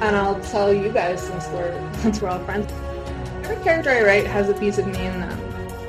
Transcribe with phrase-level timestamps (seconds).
[0.00, 2.70] and I'll tell you guys since we're since we're all friends.
[3.44, 5.38] Every character I write has a piece of me in them.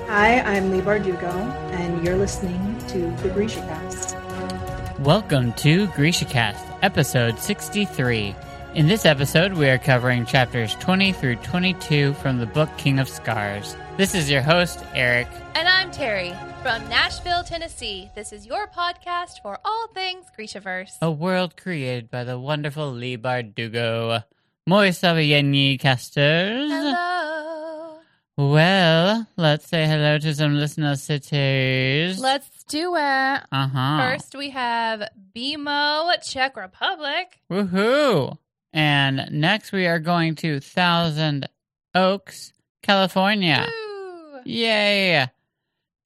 [0.07, 1.33] Hi, I'm Leigh Bardugo,
[1.71, 4.15] and you're listening to the Grisha Cast.
[4.99, 8.33] Welcome to GrishaCast, episode 63.
[8.75, 13.09] In this episode, we are covering chapters 20 through 22 from the book King of
[13.09, 13.75] Scars.
[13.97, 15.27] This is your host, Eric.
[15.55, 18.09] And I'm Terry from Nashville, Tennessee.
[18.15, 20.97] This is your podcast for all things Grishaverse.
[21.01, 24.23] A world created by the wonderful Leigh Bardugo.
[24.65, 24.91] Moi
[25.79, 26.71] casters.
[26.71, 27.99] Hello.
[28.37, 32.19] Well, let's say hello to some listener cities.
[32.19, 32.99] Let's do it.
[32.99, 33.97] uh huh.
[33.99, 37.39] First, we have Brno, Czech Republic.
[37.51, 38.37] Woohoo!
[38.73, 41.47] And next, we are going to Thousand
[41.95, 42.53] Oaks,
[42.83, 43.65] California.
[43.67, 44.39] Woo.
[44.45, 45.27] Yay!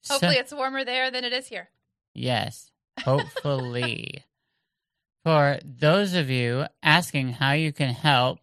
[0.02, 1.70] So- Hopefully, it's warmer there than it is here.
[2.14, 2.70] Yes,
[3.00, 4.24] hopefully.
[5.24, 8.40] For those of you asking how you can help,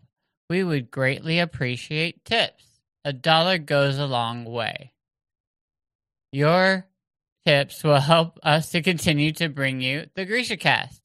[0.49, 2.63] we would greatly appreciate tips.
[3.03, 4.93] A dollar goes a long way.
[6.31, 6.85] Your
[7.45, 11.01] tips will help us to continue to bring you the Grisha Cast.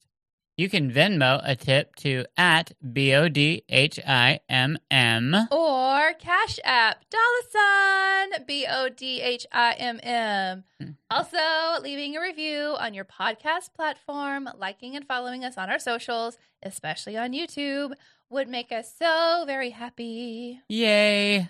[0.57, 5.35] You can Venmo a tip to at B O D H I M M.
[5.51, 10.63] Or Cash App, dollar sign, B O D H I M M.
[10.79, 10.89] Hmm.
[11.09, 16.37] Also, leaving a review on your podcast platform, liking and following us on our socials,
[16.63, 17.93] especially on YouTube,
[18.29, 20.61] would make us so very happy.
[20.69, 21.49] Yay!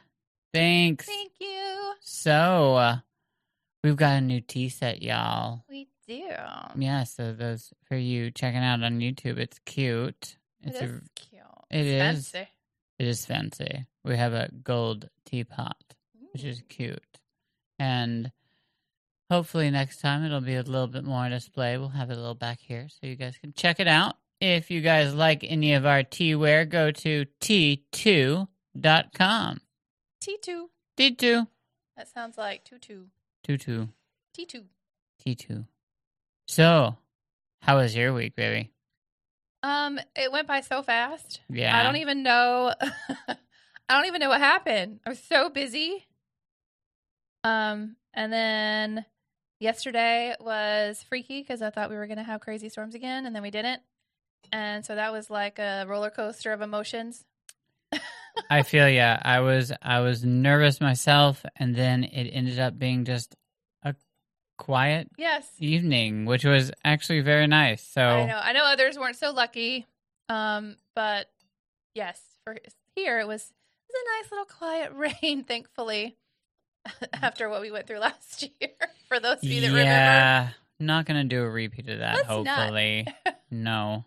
[0.53, 1.05] Thanks.
[1.05, 1.93] Thank you.
[2.01, 2.97] So, uh,
[3.83, 5.63] we've got a new tea set, y'all.
[5.69, 6.27] We do.
[6.77, 10.37] Yeah, so those for you checking out on YouTube, it's cute.
[10.63, 11.41] It It's a, cute.
[11.71, 12.35] it It's is.
[12.99, 13.85] It is fancy.
[14.03, 15.77] We have a gold teapot,
[16.33, 17.19] which is cute,
[17.79, 18.31] and
[19.29, 21.77] hopefully next time it'll be a little bit more on display.
[21.77, 24.15] We'll have it a little back here so you guys can check it out.
[24.41, 28.47] If you guys like any of our tea wear, go to t2.com.
[30.21, 30.65] T2.
[30.97, 31.47] T2.
[31.97, 33.05] That sounds like tutu.
[33.43, 33.87] Tutu.
[34.37, 34.63] T2.
[35.25, 35.65] T2.
[36.47, 36.97] So,
[37.61, 38.71] how was your week, baby?
[39.65, 41.41] Um, it went by so fast.
[41.49, 41.75] Yeah.
[41.75, 42.71] I don't even know.
[43.27, 43.35] I
[43.89, 44.99] don't even know what happened.
[45.03, 46.05] I was so busy.
[47.43, 49.05] Um, and then
[49.59, 53.35] yesterday was freaky because I thought we were going to have crazy storms again, and
[53.35, 53.81] then we didn't.
[54.51, 57.25] And so that was like a roller coaster of emotions.
[58.51, 59.19] I feel yeah.
[59.19, 63.35] I was I was nervous myself, and then it ended up being just
[64.57, 67.81] quiet Yes, evening, which was actually very nice.
[67.85, 68.39] So I know.
[68.41, 69.85] I know others weren't so lucky.
[70.29, 71.27] Um, but
[71.93, 72.57] yes, for
[72.95, 76.17] here it was it was a nice little quiet rain, thankfully.
[77.13, 78.69] After what we went through last year,
[79.07, 79.91] for those of you that remember.
[79.91, 80.49] yeah,
[80.79, 82.15] not gonna do a repeat of that.
[82.15, 83.07] Let's hopefully,
[83.49, 84.05] no.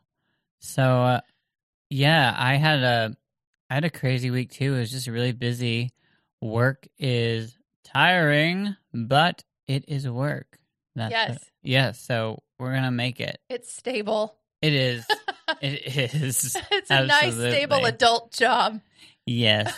[0.60, 1.20] So uh,
[1.90, 3.16] yeah, I had a
[3.70, 4.74] I had a crazy week too.
[4.74, 5.90] It was just really busy.
[6.40, 10.58] Work is tiring, but it is work.
[10.96, 11.50] That's Yes.
[11.62, 12.00] yes.
[12.00, 13.38] So we're gonna make it.
[13.48, 14.34] It's stable.
[14.60, 15.06] It is.
[15.62, 16.56] It is.
[16.70, 18.80] it's a nice, stable adult job.
[19.24, 19.72] Yes.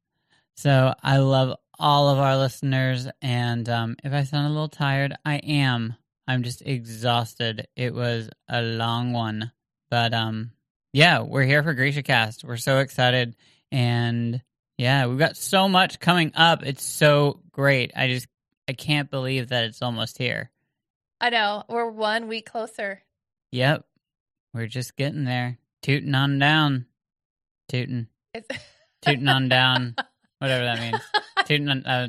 [0.56, 5.14] so I love all of our listeners, and um, if I sound a little tired,
[5.24, 5.94] I am.
[6.26, 7.68] I'm just exhausted.
[7.76, 9.52] It was a long one,
[9.88, 10.50] but um,
[10.92, 12.44] yeah, we're here for Grisha Cast.
[12.44, 13.36] We're so excited,
[13.70, 14.42] and
[14.78, 16.64] yeah, we've got so much coming up.
[16.64, 17.92] It's so great.
[17.94, 18.26] I just
[18.68, 20.50] I can't believe that it's almost here.
[21.20, 21.64] I know.
[21.68, 23.02] We're one week closer.
[23.52, 23.84] Yep,
[24.52, 25.58] we're just getting there.
[25.82, 26.86] Tooting on down,
[27.68, 28.08] tooting.
[29.02, 29.94] Tooting on down,
[30.38, 31.00] whatever that means.
[31.44, 32.08] Tooting on, uh,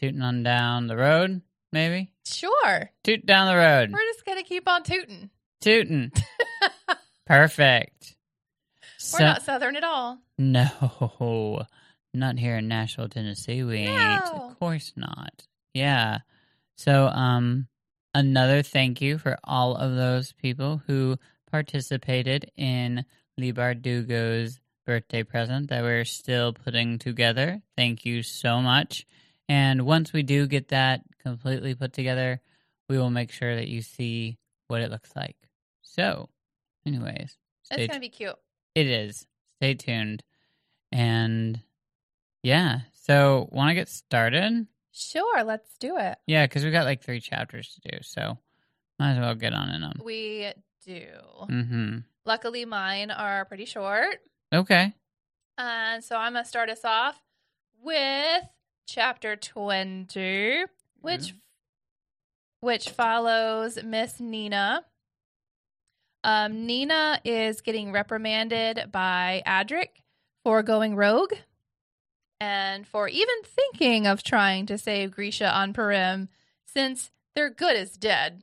[0.00, 1.40] tooting on down the road,
[1.72, 2.10] maybe.
[2.24, 2.90] sure.
[3.02, 3.90] Toot down the road.
[3.92, 5.30] We're just going to keep on tooting.
[5.60, 6.12] Tooting.
[7.26, 8.14] Perfect.
[9.12, 10.18] We're not Southern at all.
[10.38, 11.64] no,
[12.14, 13.62] not here in Nashville, Tennessee.
[13.64, 14.22] We ain't.
[14.22, 15.46] Of course not.
[15.76, 16.20] Yeah.
[16.78, 17.68] So, um,
[18.14, 21.18] another thank you for all of those people who
[21.50, 23.04] participated in
[23.36, 27.60] Leigh Bardugo's birthday present that we're still putting together.
[27.76, 29.04] Thank you so much.
[29.50, 32.40] And once we do get that completely put together,
[32.88, 35.36] we will make sure that you see what it looks like.
[35.82, 36.30] So,
[36.86, 37.36] anyways,
[37.68, 38.36] that's going to be cute.
[38.74, 39.26] it is.
[39.60, 40.22] Stay tuned.
[40.90, 41.60] And
[42.42, 44.66] yeah, so want to get started?
[44.96, 45.44] Sure.
[45.44, 46.16] Let's do it.
[46.26, 48.38] Yeah, because we got like three chapters to do, so
[48.98, 50.00] might as well get on in them.
[50.02, 50.52] We
[50.86, 51.06] do.
[51.50, 51.98] Mm-hmm.
[52.24, 54.20] Luckily, mine are pretty short.
[54.54, 54.94] Okay.
[55.58, 57.20] And so I'm going to start us off
[57.82, 58.42] with
[58.86, 60.64] chapter 20,
[61.00, 61.34] which
[62.60, 64.82] which follows Miss Nina.
[66.24, 70.02] Um, Nina is getting reprimanded by Adrik
[70.42, 71.34] for going rogue
[72.40, 76.28] and for even thinking of trying to save Grisha on Parem
[76.66, 78.42] since they're good is dead.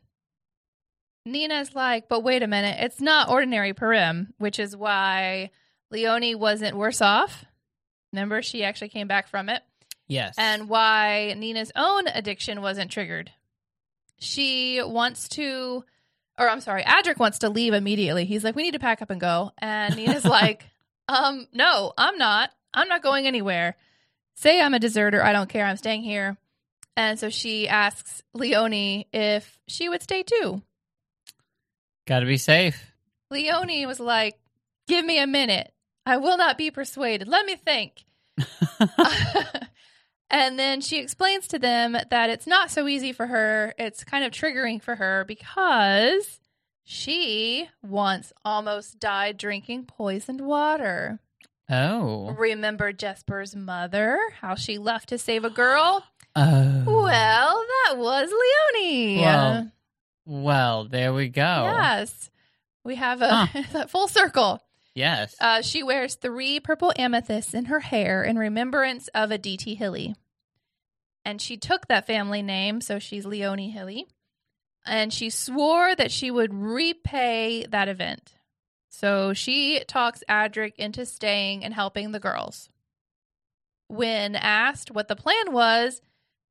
[1.25, 5.51] Nina's like, but wait a minute, it's not ordinary Parem, which is why
[5.89, 7.45] Leoni wasn't worse off.
[8.11, 9.61] Remember, she actually came back from it
[10.07, 10.35] Yes.
[10.37, 13.31] and why Nina's own addiction wasn't triggered.
[14.19, 15.83] She wants to,
[16.37, 18.25] or I'm sorry, Adrik wants to leave immediately.
[18.25, 19.51] He's like, we need to pack up and go.
[19.59, 20.65] And Nina's like,
[21.07, 22.51] um, no, I'm not.
[22.73, 23.75] I'm not going anywhere.
[24.35, 25.23] Say I'm a deserter.
[25.23, 25.65] I don't care.
[25.65, 26.37] I'm staying here.
[26.95, 30.61] And so she asks Leoni if she would stay too.
[32.05, 32.91] Gotta be safe.
[33.31, 34.37] Leoni was like,
[34.87, 35.73] give me a minute.
[36.05, 37.27] I will not be persuaded.
[37.27, 38.03] Let me think.
[40.29, 43.73] and then she explains to them that it's not so easy for her.
[43.77, 46.39] It's kind of triggering for her because
[46.83, 51.19] she once almost died drinking poisoned water.
[51.69, 52.31] Oh.
[52.37, 56.03] Remember Jesper's mother, how she left to save a girl?
[56.35, 56.83] Oh.
[56.87, 59.21] Well, that was Leoni.
[59.21, 59.71] Well,
[60.25, 61.41] Well, there we go.
[61.77, 62.31] yes.
[62.83, 64.59] We have a full circle.
[64.95, 65.35] Yes.
[65.39, 70.15] Uh, she wears three purple amethysts in her hair in remembrance of Aditi Hilli.
[71.23, 74.05] And she took that family name, so she's Leoni Hilli.
[74.87, 78.33] And she swore that she would repay that event.
[78.93, 82.69] So she talks Adrik into staying and helping the girls.
[83.87, 86.03] When asked what the plan was,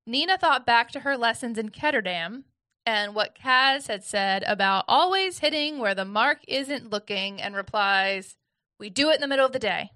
[0.09, 2.43] Nina thought back to her lessons in Ketterdam
[2.85, 8.35] and what Kaz had said about always hitting where the mark isn't looking and replies,
[8.81, 9.93] We do it in the middle of the day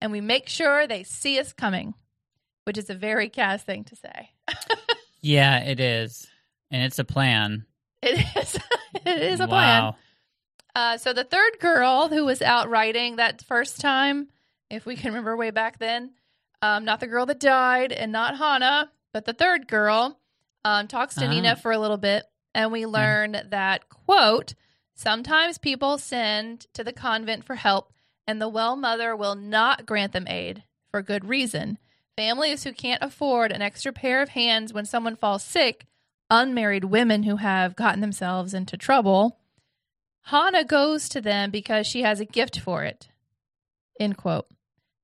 [0.00, 1.92] and we make sure they see us coming,
[2.64, 4.30] which is a very Kaz thing to say.
[5.20, 6.26] yeah, it is.
[6.70, 7.66] And it's a plan.
[8.00, 8.58] It is.
[9.04, 9.94] it is a plan.
[10.74, 14.28] Uh, so the third girl who was out riding that first time,
[14.70, 16.12] if we can remember way back then,
[16.62, 20.18] um, not the girl that died and not Hanne, but the third girl,
[20.64, 21.28] um, talks to Ah.
[21.30, 22.24] Nina for a little bit,
[22.54, 24.54] and we learn that quote
[24.94, 27.92] sometimes people send to the convent for help,
[28.26, 31.78] and the well mother will not grant them aid for good reason.
[32.16, 35.86] Families who can't afford an extra pair of hands when someone falls sick,
[36.30, 39.38] unmarried women who have gotten themselves into trouble.
[40.24, 43.08] Hanne goes to them because she has a gift for it.
[44.00, 44.46] End quote.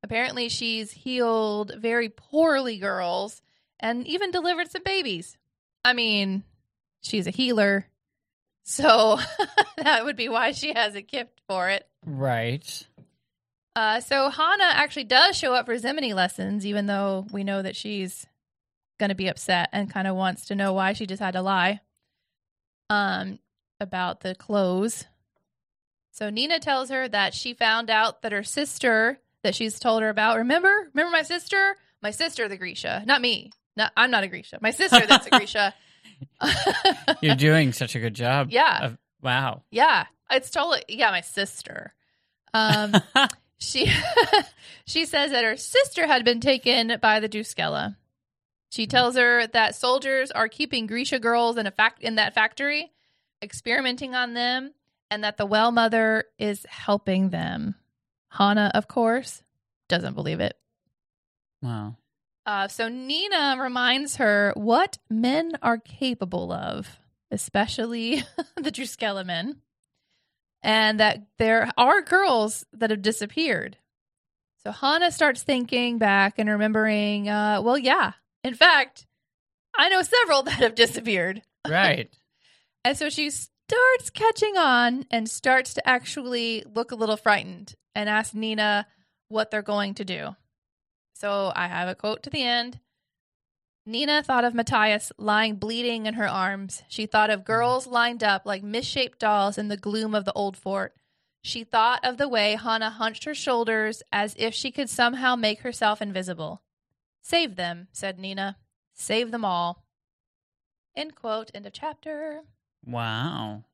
[0.03, 3.43] Apparently, she's healed very poorly girls
[3.79, 5.37] and even delivered some babies.
[5.85, 6.45] I mean,
[7.03, 7.87] she's a healer.
[8.63, 9.19] So
[9.79, 11.89] that would be why she has a gift for it.
[12.07, 12.87] Right.
[13.75, 17.75] Uh, so Hanne actually does show up for Zemeni lessons, even though we know that
[17.75, 18.27] she's
[19.01, 21.43] going to be upset and kind of wants to know why she just had to
[21.43, 21.81] lie
[22.91, 23.39] um,
[23.81, 25.07] about the clothes.
[26.13, 30.09] So Nina tells her that she found out that her sister that she's told her
[30.09, 30.39] about.
[30.39, 33.51] Remember, remember my sister, my sister, the Grisha, not me.
[33.77, 34.59] Not I'm not a Grisha.
[34.61, 35.75] My sister, that's a Grisha.
[37.21, 38.49] You're doing such a good job.
[38.51, 38.87] Yeah.
[38.87, 39.63] of- wow.
[39.71, 41.95] yeah, it's totally yeah, my sister.
[42.53, 42.95] Um,
[43.59, 43.91] she
[44.87, 47.97] she says that her sister had been taken by the Drüskelle.
[48.71, 52.93] She tells her that soldiers are keeping Grisha girls in a fact in that factory,
[53.43, 54.73] experimenting on them,
[55.11, 57.75] and that the well mother is helping them.
[58.31, 59.43] Hanne, of course,
[59.89, 60.57] doesn't believe it.
[61.63, 61.97] wow.
[62.47, 66.99] Uh, so Nina reminds her what men are capable of,
[67.31, 68.25] especially
[68.57, 69.57] the Drüskelle men,
[70.63, 73.77] and that there are girls that have disappeared.
[74.65, 79.07] So Hanne starts thinking back and remembering, uh, well, yeah, in fact,
[79.77, 81.43] I know several that have disappeared.
[81.69, 82.11] Right.
[82.85, 88.09] And so she starts catching on and starts to actually look a little frightened and
[88.09, 88.87] ask Nina
[89.29, 90.37] what they're going to do.
[91.15, 92.81] So I have a quote to the end.
[93.87, 96.83] Nina thought of Matthias lying bleeding in her arms.
[96.89, 100.57] She thought of girls lined up like misshaped dolls in the gloom of the old
[100.57, 100.95] fort.
[101.43, 105.61] She thought of the way Hanne hunched her shoulders as if she could somehow make
[105.61, 106.63] herself invisible.
[107.23, 108.57] Save them, said Nina.
[108.95, 109.85] Save them all.
[110.95, 111.51] End quote.
[111.55, 112.43] End of chapter.
[112.87, 113.65] Wow.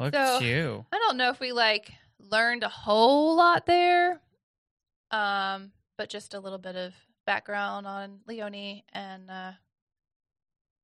[0.00, 0.86] Look So- at you.
[0.92, 4.20] I don't know if we like learned a whole lot there,
[5.10, 6.92] um, but just a little bit of
[7.26, 9.52] background on Leoni, and uh,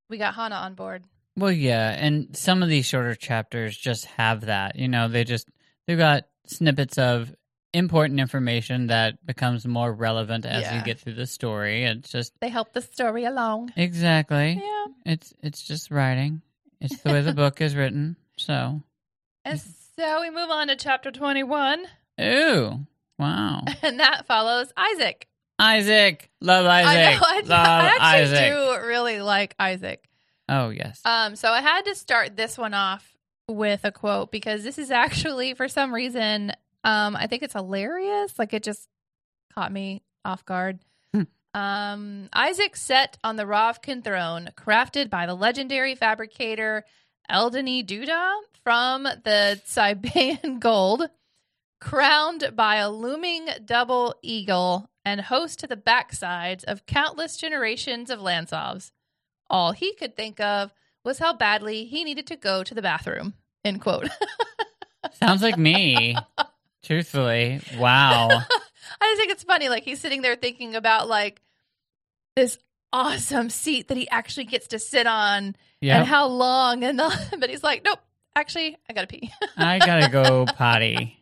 [0.08, 1.04] we got Hanne on board.
[1.36, 4.76] Well, yeah, and some of these shorter chapters just have that.
[4.76, 5.48] You know, they just
[5.86, 7.34] they've got snippets of
[7.72, 11.84] important information that becomes more relevant as you get through the story.
[11.84, 13.72] It's just They help the story along.
[13.76, 14.60] exactly.
[14.62, 16.42] Yeah, It's it's just writing.
[16.82, 18.16] It's the way the book is written.
[18.36, 18.82] So
[19.44, 19.60] and
[19.96, 21.84] So we move on to chapter 21,
[22.20, 22.86] Ooh,
[23.18, 23.62] wow.
[23.82, 25.28] and that follows Isaac.
[25.58, 27.26] Isaac, love I Isaac, know.
[27.28, 28.52] I, love I actually Isaac.
[28.80, 30.04] do really like Isaac.
[30.48, 31.00] Oh yes.
[31.04, 33.16] Um, so I had to start this one off
[33.48, 36.52] with a quote because this is actually, for some reason,
[36.84, 38.38] um, I think it's hilarious.
[38.38, 38.88] Like it just
[39.54, 40.80] caught me off guard.
[41.54, 46.84] Um, Isaac set on the Ravkan throne, crafted by the legendary fabricator
[47.30, 51.08] Eldony Duda from the Siberian gold,
[51.80, 58.20] crowned by a looming double eagle, and host to the backsides of countless generations of
[58.20, 58.92] Lantsovs.
[59.50, 60.72] All he could think of
[61.04, 63.34] was how badly he needed to go to the bathroom.
[63.64, 64.08] End quote.
[65.12, 66.16] Sounds like me.
[66.82, 68.42] Truthfully, wow.
[69.00, 69.68] I just think it's funny.
[69.68, 71.40] Like he's sitting there thinking about like
[72.36, 72.58] this
[72.92, 77.36] awesome seat that he actually gets to sit on Yeah, and how long and the,
[77.38, 78.00] but he's like, nope,
[78.36, 79.30] actually, I gotta pee.
[79.56, 81.18] I gotta go potty.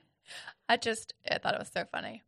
[0.68, 2.22] I just I thought it was so funny.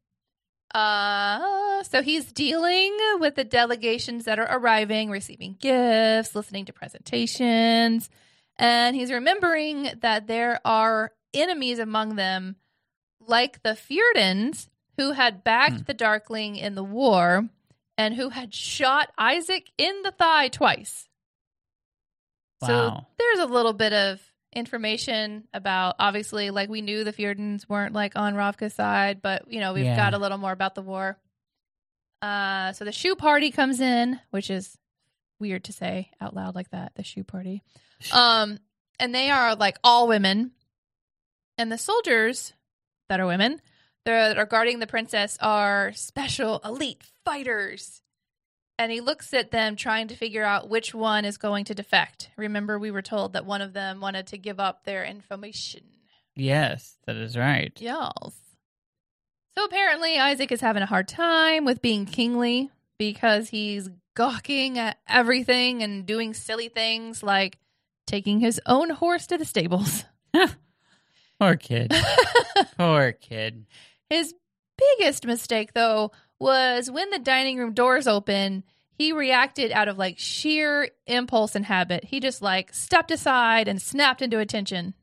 [0.74, 8.08] Uh, so he's dealing with the delegations that are arriving, receiving gifts, listening to presentations,
[8.56, 12.56] and he's remembering that there are enemies among them,
[13.20, 15.82] like the Fjerdans, who had backed Hmm.
[15.86, 17.48] the Darkling in the war
[17.98, 21.08] and who had shot Isaac in the thigh twice.
[22.60, 22.68] Wow.
[22.68, 24.20] So there's a little bit of
[24.54, 29.60] information about obviously like we knew the Fjerdans weren't like on Ravka's side, but you
[29.60, 29.96] know, we've Yeah.
[29.96, 31.18] got a little more about the war.
[32.20, 34.76] Uh so the Shu party comes in, which is
[35.40, 37.62] weird to say out loud like that, the Shu party.
[38.12, 38.58] Um
[39.00, 40.52] and they are like all women.
[41.58, 42.52] And the soldiers
[43.08, 43.60] that are women
[44.04, 48.02] that are guarding the princess are special elite fighters
[48.78, 52.30] and he looks at them trying to figure out which one is going to defect.
[52.36, 55.82] Remember, we were told that one of them wanted to give up their information.
[56.34, 57.72] Yes, that is right.
[57.78, 58.10] Yes.
[59.56, 64.98] So apparently, Isaac is having a hard time with being kingly because he's gawking at
[65.08, 67.58] everything and doing silly things like
[68.06, 70.04] taking his own horse to the stables.
[71.38, 71.92] Poor kid.
[72.78, 73.66] Poor kid.
[74.12, 74.34] His
[74.98, 78.64] biggest mistake, though, was when the dining room doors open,
[78.98, 82.04] he reacted out of like sheer impulse and habit.
[82.04, 84.94] He just like stepped aside and snapped into attention.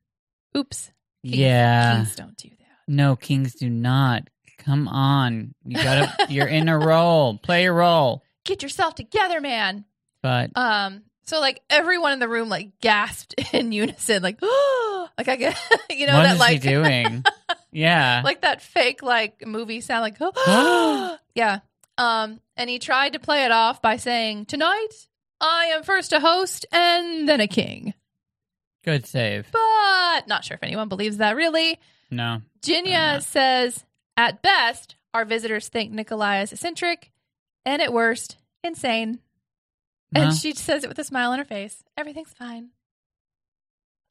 [0.56, 0.92] Oops.
[1.24, 1.96] Kings- Yeah.
[1.96, 2.56] Kings don't do that.
[2.88, 4.24] No, kings do not.
[4.60, 5.54] Come on.
[5.66, 7.38] You gotta you're in a role.
[7.38, 8.24] Play a role.
[8.46, 9.86] Get yourself together, man.
[10.22, 15.28] But Um, so like everyone in the room like gasped in unison, like, oh like
[15.30, 15.58] I get,
[15.89, 17.24] you know, what that is like, he doing?
[17.72, 18.22] yeah.
[18.24, 21.60] like that fake like movie sound, like, oh yeah.
[21.98, 25.08] Um, and he tried to play it off by saying, "Tonight,
[25.42, 27.94] I am first a host and then a king."
[28.84, 29.52] Good save.
[29.52, 31.78] But not sure if anyone believes that really.
[32.10, 32.42] No.
[32.62, 33.84] Genya says,
[34.18, 37.12] at best, our visitors think Nikolai is eccentric,
[37.66, 39.20] and at worst, insane.
[40.12, 40.22] No.
[40.22, 41.84] And she says it with a smile on her face.
[41.96, 42.70] Everything's fine.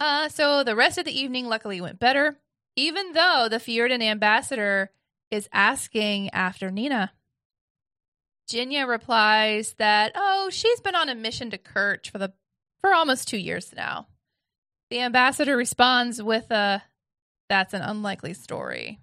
[0.01, 2.39] Uh, so the rest of the evening luckily went better,
[2.79, 4.91] even though the Fjerdan ambassador
[5.31, 7.13] is asking after Nina.
[8.49, 12.33] Genya replies that, oh, she's been on a mission to Kerch for the
[12.81, 14.07] for almost two years now.
[14.91, 16.83] The ambassador responds with a
[17.49, 19.01] that's an unlikely story.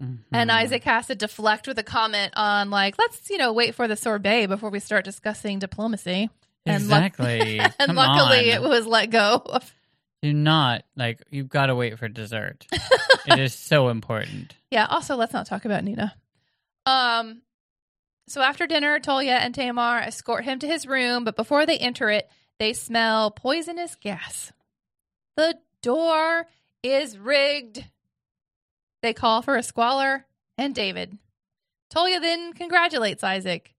[0.00, 0.50] And Mhm.
[0.50, 3.96] Isaac has to deflect with a comment on like, let's, you know, wait for the
[3.96, 6.30] sorbet before we start discussing diplomacy.
[6.66, 7.58] and luck- Exactly.
[7.78, 8.62] and luckily on.
[8.64, 9.42] it was let go.
[9.44, 9.74] of-
[10.24, 12.66] Do not like you've got to wait for dessert.
[13.26, 14.56] it is so important.
[14.70, 16.14] yeah, also let's not talk about Nina.
[16.86, 17.42] Um
[18.26, 22.08] so after dinner, Tolia and Tamar escort him to his room, but before they enter
[22.08, 22.26] it,
[22.58, 24.50] they smell poisonous gas.
[25.36, 26.46] The door
[26.82, 27.84] is rigged.
[29.02, 30.24] They call for a Squaller
[30.56, 31.18] and David.
[31.94, 33.74] Tolia then congratulates Isaac.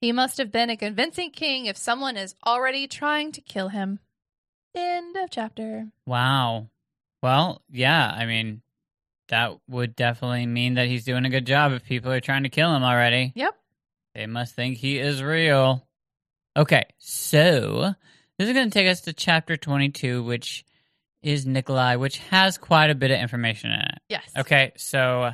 [0.00, 3.98] He must have been a convincing king if someone is already trying to kill him.
[4.78, 5.88] End of chapter.
[6.06, 6.68] Wow.
[7.20, 8.62] Well, yeah, I mean
[9.28, 12.48] that would definitely mean that he's doing a good job if people are trying to
[12.48, 13.32] kill him already.
[13.34, 13.54] Yep.
[14.14, 15.86] They must think he is real.
[16.56, 17.94] Okay, so
[18.38, 20.64] this is going to take us to chapter 22, which
[21.22, 23.98] is Nikolai, which has quite a bit of information in it.
[24.08, 24.30] Yes.
[24.36, 25.32] Okay, so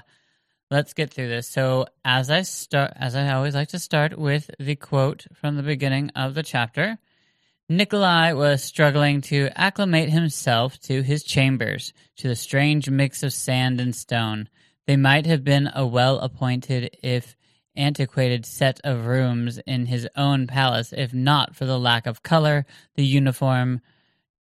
[0.70, 1.48] let's get through this.
[1.48, 5.62] So as I start, as I always like to start with the quote from the
[5.62, 6.98] beginning of the chapter,
[7.68, 13.80] Nikolai was struggling to acclimate himself to his chambers, to the strange mix of sand
[13.80, 14.50] and stone.
[14.86, 17.34] They might have been a well-appointed, if
[17.74, 22.66] antiquated, set of rooms in his own palace, if not for the lack of color,
[22.96, 23.80] the uniform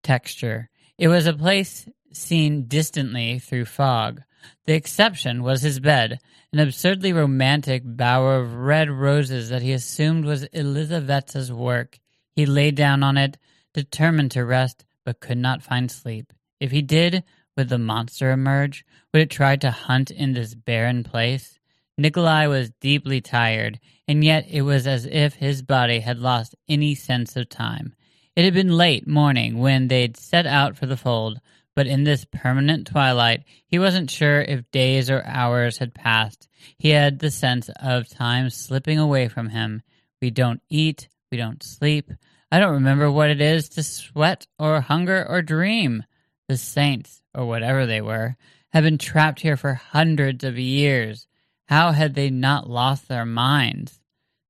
[0.04, 0.70] texture.
[0.98, 4.22] It was a place seen distantly through fog.
[4.66, 6.20] The exception was his bed,
[6.52, 12.00] an absurdly romantic bower of red roses that he assumed was Elizaveta's work.
[12.36, 13.38] He lay down on it,
[13.74, 16.34] determined to rest, but could not find sleep.
[16.60, 17.24] If he did,
[17.56, 18.86] would the monster emerge?
[19.14, 21.60] Would it try to hunt in this barren place?
[21.98, 26.96] Nikolai was deeply tired, and yet it was as if his body had lost any
[26.96, 27.94] sense of time.
[28.36, 31.40] It had been late morning when they'd set out for the fold,
[31.76, 36.48] but in this permanent twilight, he wasn't sure if days or hours had passed.
[36.78, 39.84] He had the sense of time slipping away from him.
[40.20, 42.12] We don't eat, we don't sleep.
[42.52, 46.04] I don't remember what it is to sweat or hunger or dream.
[46.48, 48.38] The saints, or whatever they were,
[48.72, 51.26] had been trapped here for hundreds of years.
[51.66, 54.00] How had they not lost their minds?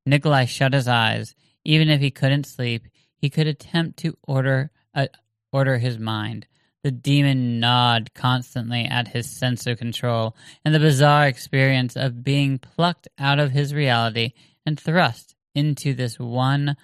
[0.05, 1.35] Nikolai shut his eyes.
[1.63, 2.85] Even if he couldn't sleep,
[3.15, 5.07] he could attempt to order uh,
[5.53, 6.47] order his mind.
[6.83, 10.35] The demon gnawed constantly at his sense of control,
[10.65, 14.33] and the bizarre experience of being plucked out of his reality
[14.65, 16.75] and thrust into this one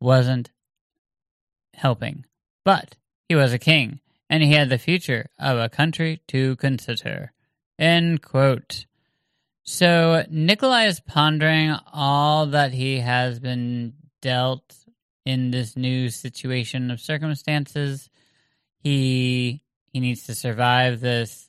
[0.00, 0.50] wasn't
[1.74, 2.24] helping.
[2.64, 2.96] But
[3.28, 7.32] he was a king, and he had the future of a country to consider.
[7.78, 8.86] End quote.
[9.64, 14.74] So Nikolai is pondering all that he has been dealt
[15.24, 18.10] in this new situation of circumstances.
[18.78, 21.48] He he needs to survive this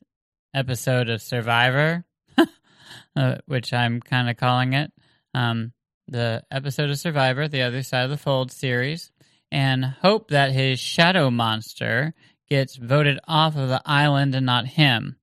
[0.53, 2.05] episode of Survivor,
[3.15, 4.93] uh, which I'm kind of calling it.
[5.33, 5.73] Um,
[6.07, 9.11] the episode of Survivor, the other side of the fold series,
[9.51, 12.13] and hope that his shadow monster
[12.49, 15.17] gets voted off of the island and not him.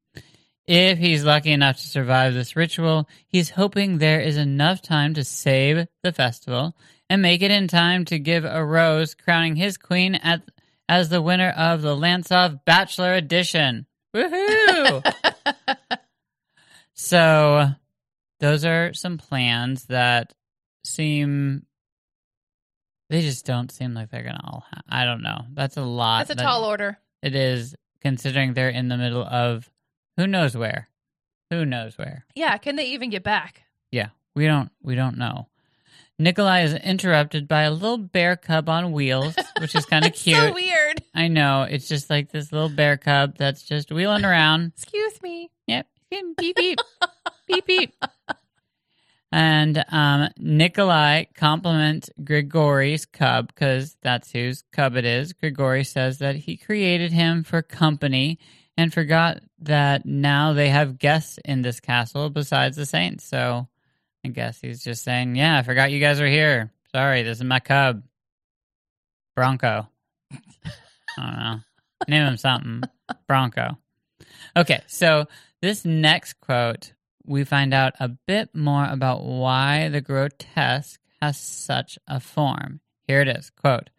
[0.67, 5.25] If he's lucky enough to survive this ritual, he's hoping there is enough time to
[5.25, 6.77] save the festival
[7.11, 10.43] and make it in time to give a rose crowning his queen at,
[10.89, 13.87] as the winner of the Lantsov Bachelor Edition.
[14.15, 15.13] Woohoo!
[16.95, 17.71] so,
[18.41, 20.33] those are some plans that
[20.85, 21.67] seem.
[23.11, 24.65] They just don't seem like they're gonna all.
[24.71, 25.43] Ha- I don't know.
[25.53, 26.21] That's a lot.
[26.21, 26.99] That's a that- tall order.
[27.23, 29.71] It is, considering they're in the middle of
[30.17, 30.89] who knows where.
[31.51, 32.25] Who knows where?
[32.35, 33.63] Yeah, can they even get back?
[33.91, 35.49] Yeah, we don't we don't know.
[36.19, 40.37] Nikolai is interrupted by a little bear cub on wheels, which is kind of cute.
[40.37, 41.03] so weird.
[41.15, 41.63] I know.
[41.63, 44.73] It's just like this little bear cub that's just wheeling around.
[44.77, 45.51] Excuse me.
[45.67, 45.87] Yep.
[46.11, 46.79] Beep beep.
[47.47, 47.95] beep beep.
[49.33, 55.33] And um, Nikolai compliments Grigori's cub because that's whose cub it is.
[55.33, 58.39] Grigori says that he created him for company
[58.77, 63.25] and forgot that now they have guests in this castle besides the saints.
[63.25, 63.69] So
[64.25, 66.71] I guess he's just saying, Yeah, I forgot you guys are here.
[66.95, 68.03] Sorry, this is my cub.
[69.35, 69.89] Bronco.
[70.33, 70.39] I
[71.19, 71.61] don't know.
[72.07, 72.83] Name him something.
[73.27, 73.79] Bronco.
[74.57, 75.27] Okay, so
[75.63, 76.93] this next quote,
[77.25, 82.81] we find out a bit more about why the grotesque has such a form.
[83.07, 83.91] Here it is quote,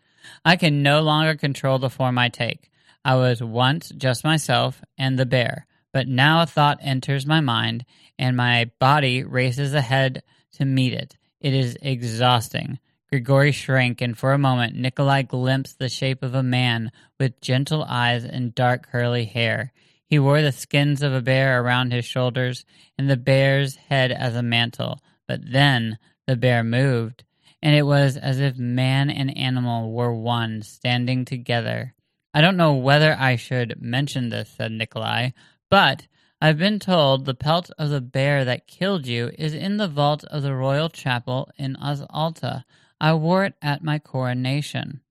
[0.45, 2.69] I can no longer control the form I take.
[3.05, 7.85] I was once just myself and the bear, but now a thought enters my mind
[8.17, 11.17] and my body races ahead to meet it.
[11.41, 12.79] It is exhausting.
[13.09, 17.83] Grigori shrank, and for a moment Nikolai glimpsed the shape of a man with gentle
[17.83, 19.71] eyes and dark curly hair.
[20.05, 22.65] He wore the skins of a bear around his shoulders
[22.97, 24.99] and the bear's head as a mantle.
[25.27, 27.23] But then the bear moved,
[27.61, 31.93] and it was as if man and animal were one, standing together.
[32.33, 35.31] I don't know whether I should mention this, said Nikolai,
[35.69, 36.07] but
[36.41, 40.25] I've been told the pelt of the bear that killed you is in the vault
[40.25, 42.65] of the royal chapel in Alta.
[42.99, 45.01] I wore it at my coronation.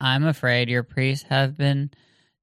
[0.00, 1.90] I'm afraid your priests have been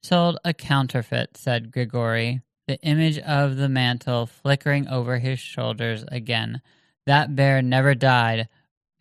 [0.04, 6.62] sold a counterfeit, said Grigori, the image of the mantle flickering over his shoulders again.
[7.06, 8.48] That bear never died,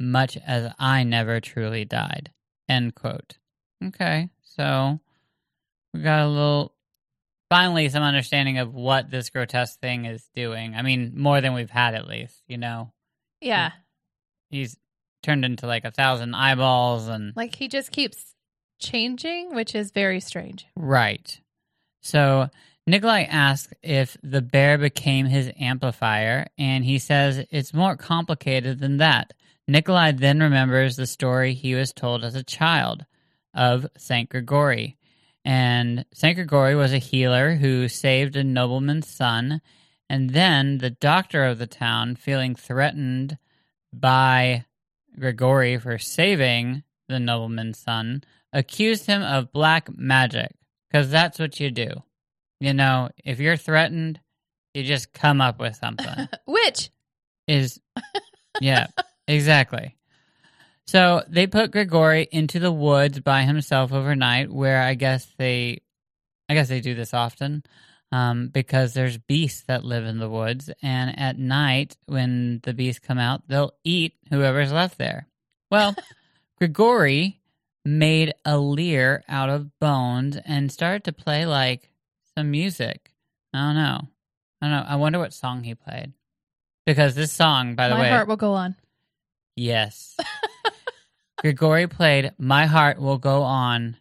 [0.00, 2.30] much as I never truly died.
[2.68, 3.38] End quote.
[3.84, 4.98] Okay, so
[5.92, 6.74] we got a little,
[7.50, 10.74] finally, some understanding of what this grotesque thing is doing.
[10.74, 12.92] I mean, more than we've had, at least, you know?
[13.40, 13.72] Yeah.
[14.50, 14.76] He's
[15.22, 17.36] turned into like a thousand eyeballs and.
[17.36, 18.34] Like he just keeps
[18.78, 20.66] changing, which is very strange.
[20.76, 21.40] Right.
[22.00, 22.48] So
[22.86, 28.96] Nikolai asks if the bear became his amplifier, and he says it's more complicated than
[28.96, 29.34] that.
[29.66, 33.04] Nikolai then remembers the story he was told as a child
[33.54, 34.30] of St.
[34.30, 34.96] Grigori.
[35.44, 36.36] And St.
[36.36, 39.60] Grigori was a healer who saved a nobleman's son.
[40.08, 43.36] And then the doctor of the town, feeling threatened
[43.92, 44.64] by
[45.18, 48.22] Grigori for saving the nobleman's son,
[48.58, 50.50] accused him of black magic
[50.90, 51.88] because that's what you do.
[52.60, 54.20] You know, if you're threatened,
[54.74, 56.28] you just come up with something.
[56.44, 56.90] Which
[57.46, 57.80] is
[58.60, 58.88] yeah,
[59.28, 59.96] exactly.
[60.88, 65.82] So they put Grigori into the woods by himself overnight, where I guess they,
[66.48, 67.62] I guess they do this often,
[68.10, 73.06] um, because there's beasts that live in the woods, and at night when the beasts
[73.06, 75.28] come out, they'll eat whoever's left there.
[75.70, 75.94] Well,
[76.58, 77.37] Grigori
[77.88, 81.90] made a lyre out of bones and started to play like
[82.36, 83.12] some music.
[83.54, 84.08] I don't know.
[84.60, 84.84] I don't know.
[84.86, 86.12] I wonder what song he played.
[86.84, 88.76] Because this song, by the my way, heart will go on.
[89.56, 90.16] yes.
[91.38, 93.96] Grigori played My Heart Will Go On,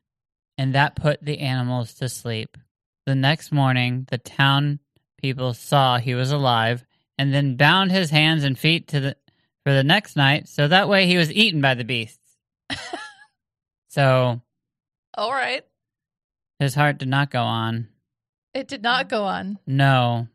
[0.57, 2.57] and that put the animals to sleep.
[3.05, 4.79] The next morning, the town
[5.21, 6.83] people saw he was alive
[7.17, 9.17] and then bound his hands and feet to the
[9.63, 12.37] for the next night, so that way he was eaten by the beasts.
[13.87, 14.41] so
[15.13, 15.63] All right.
[16.59, 17.87] his heart did not go on.
[18.53, 19.59] It did not go on.
[19.67, 20.27] No.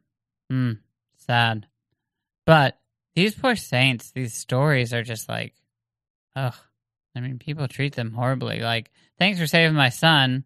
[0.50, 0.72] Hmm.
[1.16, 1.66] Sad.
[2.46, 2.78] But
[3.14, 5.54] these poor saints, these stories are just like,
[6.36, 6.54] ugh.
[7.14, 8.60] I mean, people treat them horribly.
[8.60, 10.44] Like, thanks for saving my son.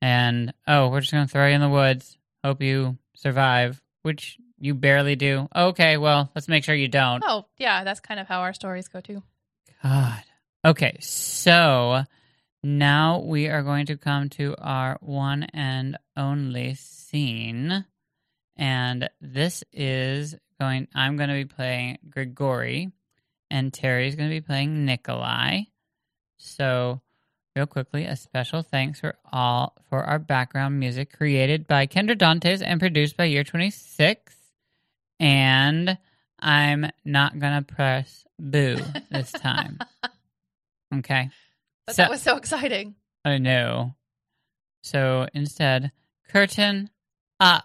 [0.00, 2.18] And, oh, we're just going to throw you in the woods.
[2.44, 5.48] Hope you survive, which you barely do.
[5.54, 7.22] Okay, well, let's make sure you don't.
[7.26, 9.22] Oh, yeah, that's kind of how our stories go too.
[9.82, 10.22] God.
[10.64, 12.04] Okay, so
[12.64, 17.84] now we are going to come to our one and only scene.
[18.56, 22.90] And this is going, I'm going to be playing Grigori,
[23.50, 25.62] and Terry's going to be playing Nikolai.
[26.38, 27.02] So,
[27.54, 32.62] real quickly, a special thanks for all for our background music created by Kendra Dantes
[32.62, 34.34] and produced by Year 26.
[35.20, 35.98] And
[36.40, 38.78] I'm not going to press boo
[39.10, 39.78] this time.
[40.98, 41.28] Okay.
[41.86, 42.94] But So- that was so exciting.
[43.24, 43.94] I know.
[44.82, 45.92] So instead,
[46.28, 46.90] curtain
[47.40, 47.64] up.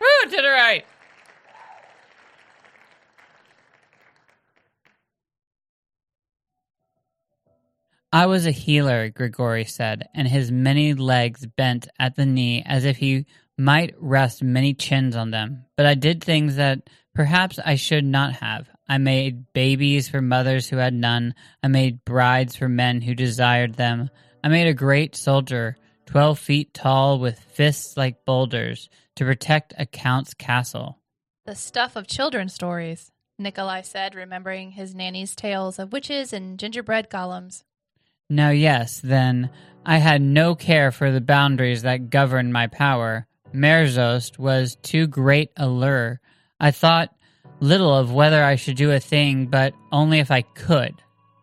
[0.00, 0.84] Woo, did it right.
[8.12, 12.84] I was a healer, Grigori said, and his many legs bent at the knee as
[12.84, 13.26] if he
[13.58, 15.64] might rest many chins on them.
[15.76, 18.68] But I did things that perhaps I should not have.
[18.88, 21.34] I made babies for mothers who had none.
[21.62, 24.10] I made brides for men who desired them.
[24.42, 29.86] I made a great soldier, twelve feet tall, with fists like boulders, to protect a
[29.86, 30.98] count's castle.
[31.46, 37.10] The stuff of children's stories, Nikolai said, remembering his nanny's tales of witches and gingerbread
[37.10, 37.62] golems.
[38.30, 39.50] Now, yes, then,
[39.84, 43.26] I had no care for the boundaries that governed my power.
[43.52, 46.20] Merzost was too great a lure.
[46.58, 47.13] I thought
[47.64, 50.94] little of whether I should do a thing, but only if I could.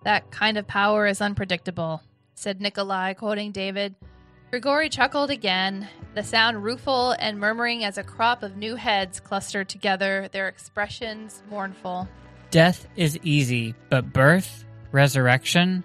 [0.03, 2.01] That kind of power is unpredictable,
[2.35, 3.95] said Nikolai, quoting David.
[4.51, 9.67] Grigori chuckled again, the sound rueful and murmuring as a crop of new heads clustered
[9.67, 12.07] together, their expressions mournful.
[12.51, 15.83] Death is easy, but birth, resurrection,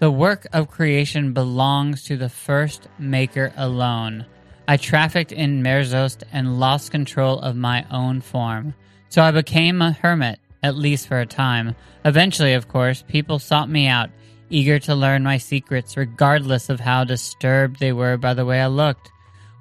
[0.00, 4.26] the work of creation belongs to the first maker alone.
[4.66, 8.74] I trafficked in Merzost and lost control of my own form.
[9.08, 11.74] So I became a hermit, at least for a time.
[12.04, 14.10] Eventually, of course, people sought me out,
[14.50, 18.66] eager to learn my secrets, regardless of how disturbed they were by the way I
[18.66, 19.10] looked.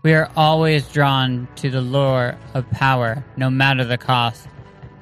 [0.03, 4.47] We are always drawn to the lure of power, no matter the cost.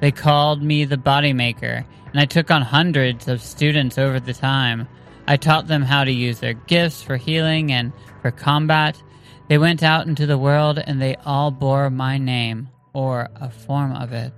[0.00, 4.34] They called me the body maker, and I took on hundreds of students over the
[4.34, 4.88] time.
[5.26, 9.00] I taught them how to use their gifts for healing and for combat.
[9.48, 13.92] They went out into the world and they all bore my name, or a form
[13.92, 14.32] of it.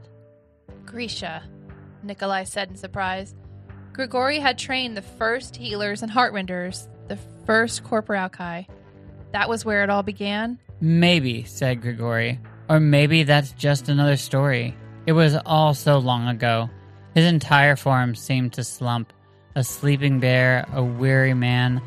[0.84, 1.44] Grisha,
[2.02, 3.32] Nikolai said in surprise.
[3.92, 7.16] Grigori had trained the first healers and heartrenders, the
[7.46, 8.66] first Corporalki.
[9.30, 10.58] That was where it all began.
[10.80, 12.40] Maybe, said Grigori.
[12.68, 14.74] Or maybe that's just another story.
[15.06, 16.68] It was all so long ago.
[17.14, 19.12] His entire form seemed to slump.
[19.54, 21.80] A sleeping bear, a weary man,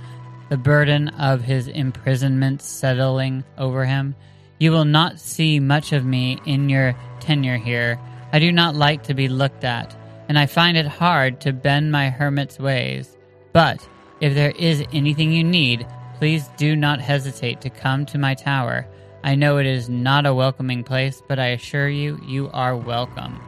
[0.47, 4.15] the burden of his imprisonment settling over him.
[4.61, 7.99] You will not see much of me in your tenure here.
[8.31, 9.95] I do not like to be looked at,
[10.29, 13.17] and I find it hard to bend my hermit's ways.
[13.53, 13.83] But
[14.19, 15.87] if there is anything you need,
[16.19, 18.85] please do not hesitate to come to my tower.
[19.23, 23.41] I know it is not a welcoming place, but I assure you, you are welcome.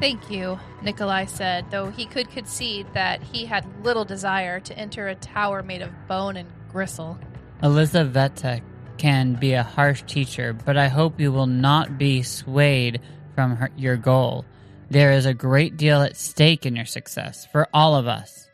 [0.00, 5.08] Thank you, Nikolai said, though he could concede that he had little desire to enter
[5.08, 7.18] a tower made of bone and gristle.
[7.62, 8.62] Elizaveta
[9.04, 13.02] can be a harsh teacher, but I hope you will not be swayed
[13.34, 14.46] from her, your goal.
[14.88, 18.48] There is a great deal at stake in your success for all of us.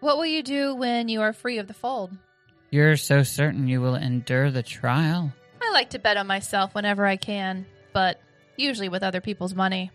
[0.00, 2.10] What will you do when you are free of the fold?
[2.70, 5.32] You're so certain you will endure the trial.
[5.62, 8.20] I like to bet on myself whenever I can, but
[8.58, 9.90] usually with other people's money.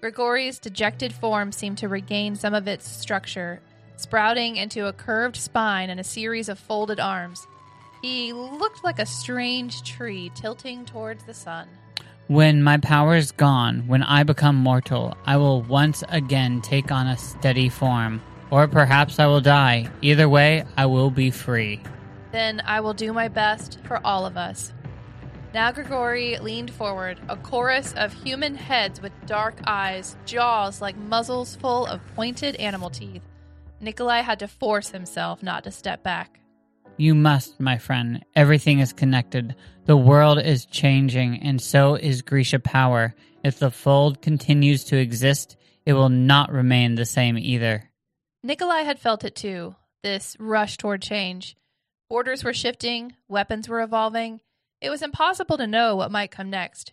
[0.00, 3.60] Grigori's dejected form seemed to regain some of its structure,
[3.96, 7.46] sprouting into a curved spine and a series of folded arms.
[8.04, 11.66] He looked like a strange tree tilting towards the sun.
[12.26, 17.06] When my power is gone, when I become mortal, I will once again take on
[17.06, 18.20] a steady form.
[18.50, 19.88] Or perhaps I will die.
[20.02, 21.80] Either way, I will be free.
[22.30, 24.74] Then I will do my best for all of us.
[25.54, 31.56] Now Grigori leaned forward, a chorus of human heads with dark eyes, jaws like muzzles
[31.56, 33.22] full of pointed animal teeth.
[33.80, 36.38] Nikolai had to force himself not to step back.
[36.96, 38.24] You must, my friend.
[38.36, 39.56] Everything is connected.
[39.86, 43.14] The world is changing, and so is Grisha power.
[43.42, 47.90] If the fold continues to exist, it will not remain the same either.
[48.42, 51.56] Nikolai had felt it too this rush toward change.
[52.10, 54.40] Borders were shifting, weapons were evolving.
[54.80, 56.92] It was impossible to know what might come next.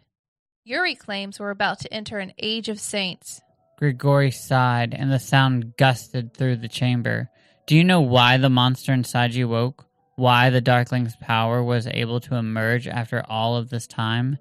[0.64, 3.42] Yuri claims we're about to enter an age of saints.
[3.78, 7.30] Grigori sighed, and the sound gusted through the chamber.
[7.68, 9.86] Do you know why the monster inside you woke?
[10.16, 14.38] Why the Darkling's power was able to emerge after all of this time?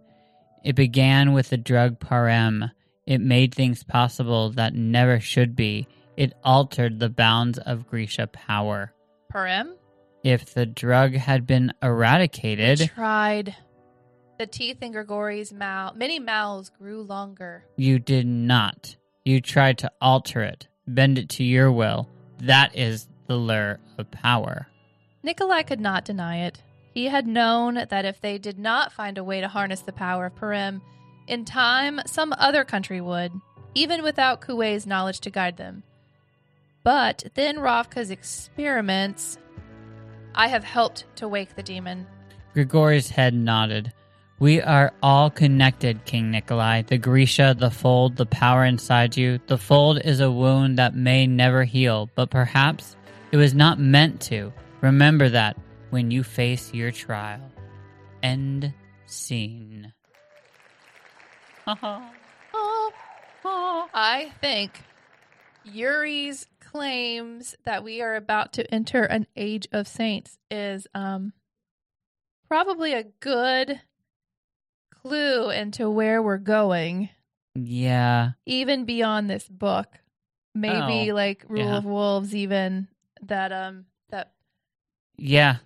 [0.64, 2.70] It began with the drug Parem.
[3.06, 5.86] It made things possible that never should be.
[6.16, 8.92] It altered the bounds of Grisha power.
[9.32, 9.74] Parem?
[10.22, 13.56] If the drug had been eradicated, Tried.
[14.38, 17.64] The teeth in Grigori's mouth, many mouths grew longer.
[17.76, 18.96] you did not.
[19.24, 22.08] You tried to alter it, bend it to your will.
[22.38, 24.66] That is the lure of power.
[25.22, 26.62] Nikolai could not deny it.
[26.92, 30.26] He had known that if they did not find a way to harness the power
[30.26, 30.80] of Parem,
[31.26, 33.32] in time some other country would,
[33.74, 35.82] even without Kuwei's knowledge to guide them.
[36.82, 39.38] But then Ravka's experiments.
[40.34, 42.06] I have helped to wake the demon.
[42.54, 43.92] Grigori's head nodded.
[44.38, 46.82] We are all connected, King Nikolai.
[46.82, 49.38] The Grisha, the fold, the power inside you.
[49.46, 52.96] The fold is a wound that may never heal, but perhaps
[53.30, 54.52] it was not meant to.
[54.80, 55.56] Remember that
[55.90, 57.50] when you face your trial.
[58.22, 58.72] End
[59.06, 59.92] scene.
[63.42, 64.82] I think
[65.64, 71.32] Yuri's claims that we are about to enter an age of saints is um
[72.48, 73.80] probably a good
[75.02, 77.08] clue into where we're going,
[77.54, 78.30] yeah.
[78.46, 79.88] even beyond this book.
[80.54, 81.76] Maybe Oh, like Rule yeah.
[81.76, 82.88] of Wolves, even
[83.22, 83.89] that um that
[85.20, 85.56] Yeah.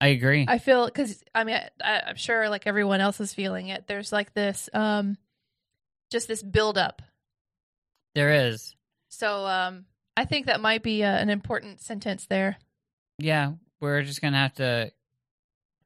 [0.00, 0.44] I agree.
[0.46, 3.86] I feel because I mean I, I'm sure like everyone else is feeling it.
[3.88, 5.16] There's like this um
[6.10, 7.02] just this buildup.
[8.14, 8.74] there is.
[9.08, 12.58] So um, I think that might be uh, an important sentence there.
[13.18, 14.92] yeah, we're just gonna have to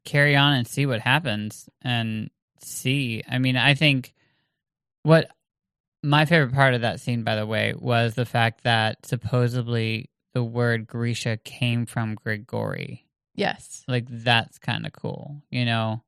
[0.05, 3.22] carry on and see what happens and see.
[3.29, 4.12] I mean, I think
[5.05, 5.31] what
[6.03, 10.42] my favorite part of that scene, by the way, was the fact that supposedly the
[10.45, 13.07] word Grisha came from Grigori.
[13.35, 16.03] Yes, Like that's kind of cool, you know,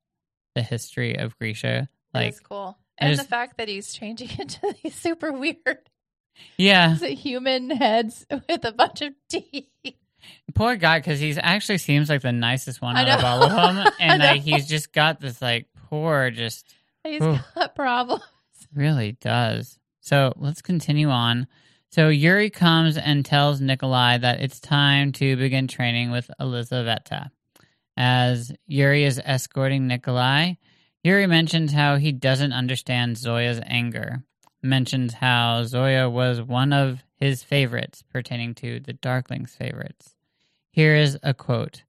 [0.53, 1.89] the history of Grisha.
[2.13, 2.77] Like, that's cool.
[2.97, 5.89] And the fact that he's changing into these super weird
[6.57, 9.67] yeah, human heads with a bunch of teeth.
[10.53, 13.93] poor guy, because he's actually seems like the nicest one out of all of them,
[13.99, 16.65] and like he's just got this like poor, just
[17.05, 17.37] He's Ooh.
[17.53, 18.23] got problems.
[18.73, 19.77] Really does.
[20.01, 21.47] So let's continue on.
[21.95, 27.31] So Yuri comes and tells Nikolai that it's time to begin training with Elizaveta.
[27.95, 30.55] As Yuri is escorting Nikolai,
[31.05, 34.25] Yuri mentions how he doesn't understand Zoya's anger.
[34.61, 40.17] Mentions how Zoya was one of his favorites, pertaining to the Darkling's favorites.
[40.71, 41.83] Here is a quote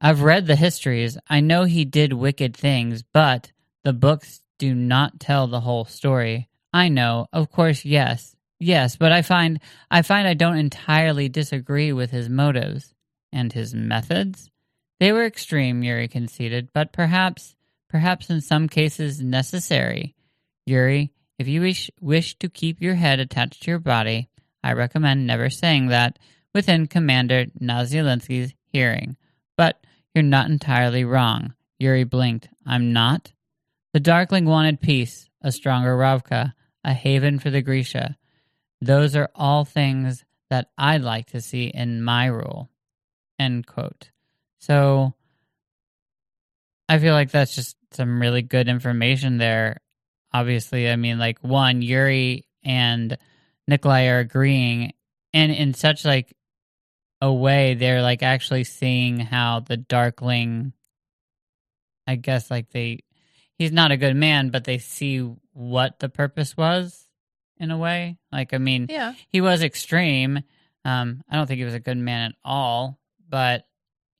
[0.00, 1.18] I've read the histories.
[1.28, 3.50] I know he did wicked things, but
[3.82, 6.48] the books do not tell the whole story.
[6.72, 8.35] I know, of course, yes.
[8.58, 12.94] Yes, but I find I find I don't entirely disagree with his motives
[13.32, 14.50] and his methods.
[14.98, 17.54] They were extreme, Yuri conceded, but perhaps
[17.88, 20.14] perhaps in some cases necessary.
[20.64, 24.30] Yuri, if you wish wish to keep your head attached to your body,
[24.64, 26.18] I recommend never saying that
[26.54, 29.16] within Commander Nazyalensky's hearing.
[29.56, 31.54] But you're not entirely wrong.
[31.78, 32.48] Yuri blinked.
[32.64, 33.32] I'm not?
[33.92, 38.16] The Darkling wanted peace, a stronger Ravka, a haven for the Grisha.
[38.86, 42.70] Those are all things that I'd like to see in my rule.
[43.36, 44.10] End quote.
[44.60, 45.12] So
[46.88, 49.78] I feel like that's just some really good information there.
[50.32, 53.18] Obviously, I mean, like, one, Yuri and
[53.66, 54.92] Nikolai are agreeing,
[55.34, 56.36] and in such like
[57.20, 60.72] a way, they're like actually seeing how the Darkling,
[62.06, 63.00] I guess, like they,
[63.58, 65.18] he's not a good man, but they see
[65.52, 67.05] what the purpose was
[67.58, 68.18] in a way.
[68.32, 69.14] Like, I mean, Yeah.
[69.28, 70.40] he was extreme.
[70.84, 73.66] Um, I don't think he was a good man at all, but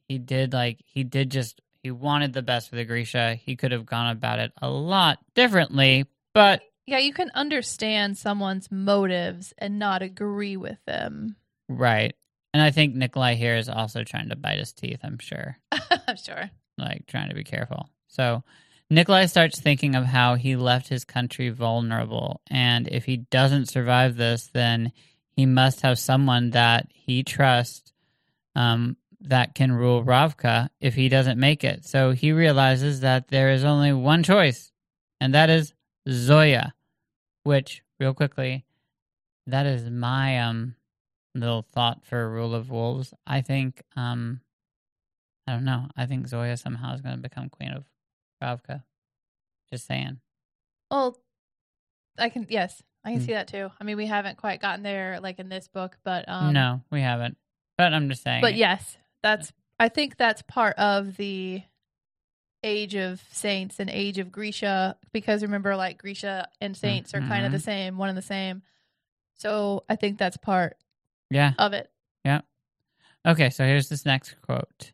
[0.08, 3.34] he did like he did just he wanted the best for the Grisha.
[3.36, 8.70] He could have gone about it a lot differently, but Yeah, you can understand someone's
[8.72, 11.36] motives and not agree with them.
[11.68, 12.14] right.
[12.54, 15.00] And I think Nikolai here is also trying to bite his teeth.
[15.04, 15.58] I'm sure,
[16.08, 16.50] I'm sure.
[16.78, 17.90] like trying to be careful.
[18.08, 18.42] So
[18.88, 24.16] Nikolai starts thinking of how he left his country vulnerable, and if he doesn't survive
[24.16, 24.92] this, then
[25.32, 27.92] he must have someone that he trusts
[28.54, 31.84] um, that can rule Ravka if he doesn't make it.
[31.84, 34.70] So he realizes that there is only one choice,
[35.20, 35.74] and that is
[36.08, 36.72] Zoya,
[37.42, 38.64] which, real quickly,
[39.48, 40.76] that is my um
[41.34, 43.12] little thought for Rule of Wolves.
[43.26, 44.40] I think um
[45.46, 45.88] I don't know.
[45.96, 47.84] I think Zoya somehow is going to become queen of
[48.42, 48.82] Ravka.
[49.70, 50.18] Just saying.
[50.90, 51.18] Well,
[52.18, 53.26] I can yes, I can Hmm.
[53.26, 53.70] see that too.
[53.80, 57.00] I mean, we haven't quite gotten there like in this book, but um no, we
[57.00, 57.36] haven't.
[57.76, 58.40] But I'm just saying.
[58.40, 61.62] But yes, that's I think that's part of the
[62.62, 67.44] age of saints and age of Grisha because remember like Grisha and saints are kind
[67.44, 67.62] of the Mhm.
[67.62, 68.62] same, one and the same.
[69.34, 70.78] So I think that's part
[71.30, 71.52] Yeah.
[71.58, 71.92] of it.
[72.24, 72.40] Yeah.
[73.26, 74.92] Okay, so here's this next quote.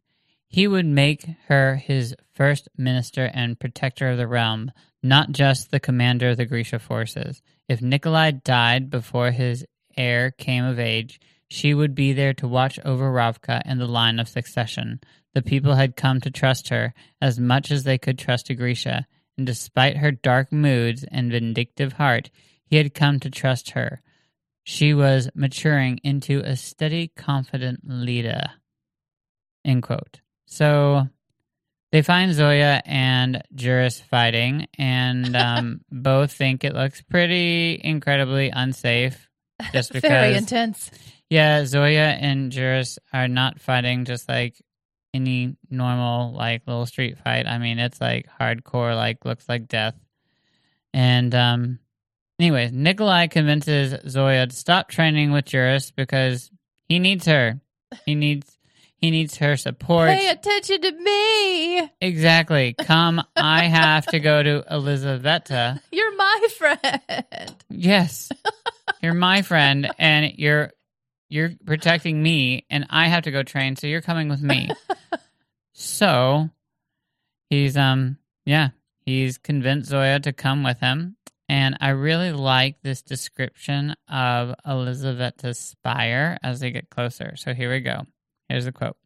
[0.48, 5.78] He would make her his first minister and protector of the realm, not just the
[5.78, 7.40] commander of the Grisha forces.
[7.68, 9.64] If Nikolai died before his
[9.96, 14.18] heir came of age, she would be there to watch over Ravka and the line
[14.18, 14.98] of succession.
[15.34, 19.06] The people had come to trust her as much as they could trust Grisha,
[19.38, 22.28] and despite her dark moods and vindictive heart,
[22.64, 24.02] he had come to trust her.
[24.64, 28.50] She was maturing into a steady, confident leader.
[29.64, 30.22] End quote.
[30.46, 31.06] So
[31.92, 39.28] they find Zoya and Juris fighting, and um, both think it looks pretty incredibly unsafe.
[39.72, 40.90] Just because, Very intense.
[41.30, 44.60] Yeah, Zoya and Juris are not fighting just like
[45.14, 47.46] any normal like little street fight.
[47.46, 49.94] I mean, it's like hardcore, like looks like death.
[50.92, 51.78] And um
[52.38, 56.50] anyways, Nikolai convinces Zoya to stop training with Juris because
[56.88, 57.60] he needs her.
[58.04, 58.58] He needs
[59.02, 60.10] he needs her support.
[60.10, 61.90] Pay attention to me.
[62.00, 62.74] exactly.
[62.78, 65.82] Come, I have to go to Elizaveta.
[65.92, 67.56] You're my friend.
[67.68, 68.30] Yes.
[69.02, 70.70] You're my friend and you're
[71.28, 74.70] you're protecting me and I have to go train, so you're coming with me.
[75.72, 76.48] so
[77.50, 78.68] he's um yeah,
[79.00, 81.16] he's convinced Zoya to come with him.
[81.48, 87.34] And I really like this description of Elizaveta's spire as they get closer.
[87.36, 88.06] So here we go.
[88.52, 88.98] Here's the quote.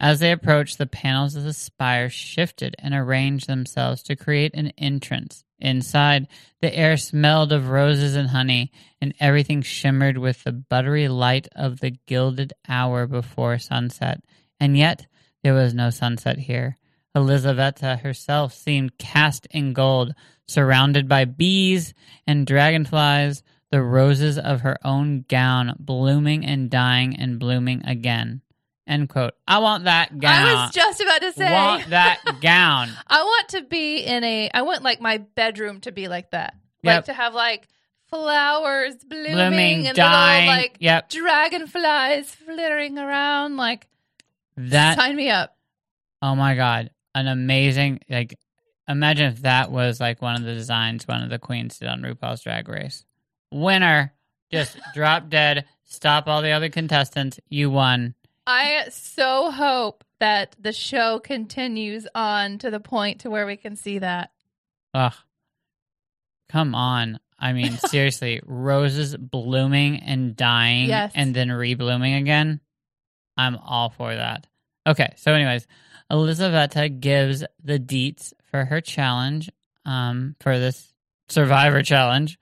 [0.00, 4.72] As they approached, the panels of the spire shifted and arranged themselves to create an
[4.76, 5.44] entrance.
[5.60, 6.26] Inside,
[6.60, 11.78] the air smelled of roses and honey, and everything shimmered with the buttery light of
[11.78, 14.20] the gilded hour before sunset.
[14.58, 15.06] And yet,
[15.44, 16.76] there was no sunset here.
[17.14, 20.12] Elizaveta herself seemed cast in gold,
[20.48, 21.94] surrounded by bees
[22.26, 28.42] and dragonflies, the roses of her own gown blooming and dying and blooming again.
[28.88, 29.34] End quote.
[29.46, 30.48] I want that gown.
[30.48, 32.88] I was just about to say want that gown.
[33.06, 36.54] I want to be in a I want like my bedroom to be like that.
[36.82, 37.68] Like to have like
[38.08, 40.46] flowers blooming, Blooming, and dying.
[40.46, 41.10] little like yep.
[41.10, 43.86] dragonflies flittering around like
[44.56, 45.54] That sign me up.
[46.22, 48.38] Oh my god, an amazing like
[48.88, 52.00] imagine if that was like one of the designs one of the queens did on
[52.00, 53.04] RuPaul's Drag Race.
[53.52, 54.14] Winner.
[54.50, 58.14] Just drop dead, stop all the other contestants, you won.
[58.48, 63.76] I so hope that the show continues on to the point to where we can
[63.76, 64.30] see that.
[64.94, 65.12] Ugh.
[66.48, 67.20] Come on.
[67.38, 71.12] I mean, seriously, roses blooming and dying Yes.
[71.14, 72.60] and then reblooming again.
[73.36, 74.46] I'm all for that.
[74.86, 75.66] Okay, so anyways,
[76.10, 79.50] Elizaveta gives the deets for her challenge,
[79.84, 80.94] um, for this
[81.28, 82.38] survivor challenge.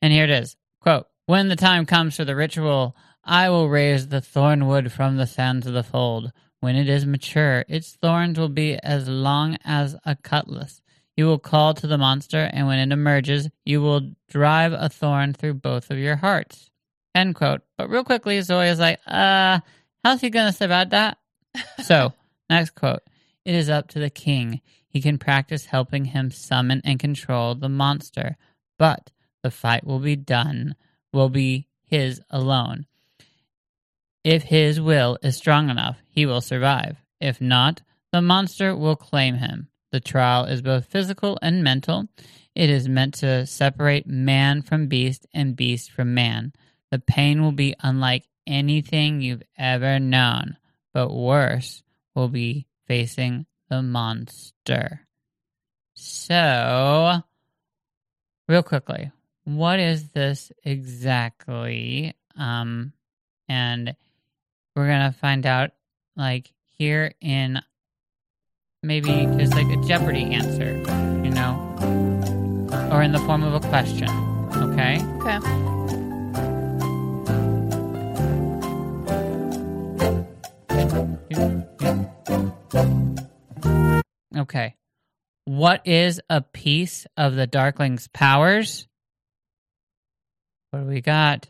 [0.00, 0.56] And here it is.
[0.80, 2.96] Quote, when the time comes for the ritual,
[3.26, 6.32] I will raise the thornwood from the sands of the fold.
[6.60, 10.82] When it is mature, its thorns will be as long as a cutlass.
[11.16, 15.32] You will call to the monster, and when it emerges, you will drive a thorn
[15.32, 16.70] through both of your hearts.
[17.14, 17.62] End quote.
[17.78, 19.60] But real quickly, Zoya is like, uh,
[20.02, 21.18] how's he gonna survive that?
[21.82, 22.12] so,
[22.50, 23.02] next quote.
[23.44, 24.60] It is up to the king.
[24.88, 28.36] He can practice helping him summon and control the monster,
[28.78, 29.10] but
[29.42, 30.74] the fight will be done,
[31.12, 32.86] will be his alone.
[34.24, 36.96] If his will is strong enough, he will survive.
[37.20, 39.68] If not, the monster will claim him.
[39.92, 42.08] The trial is both physical and mental.
[42.54, 46.54] It is meant to separate man from beast and beast from man.
[46.90, 50.56] The pain will be unlike anything you've ever known,
[50.92, 51.82] but worse
[52.14, 55.00] will be facing the monster.
[55.94, 57.22] So,
[58.48, 59.12] real quickly,
[59.44, 62.14] what is this exactly?
[62.36, 62.92] Um,
[63.48, 63.94] and
[64.74, 65.70] we're gonna find out,
[66.16, 67.60] like here in
[68.82, 70.76] maybe just like a Jeopardy answer,
[71.24, 71.54] you know,
[72.92, 74.08] or in the form of a question.
[74.56, 75.00] Okay.
[75.20, 75.64] Okay.
[84.36, 84.74] Okay.
[85.46, 88.86] What is a piece of the Darkling's powers?
[90.70, 91.48] What do we got?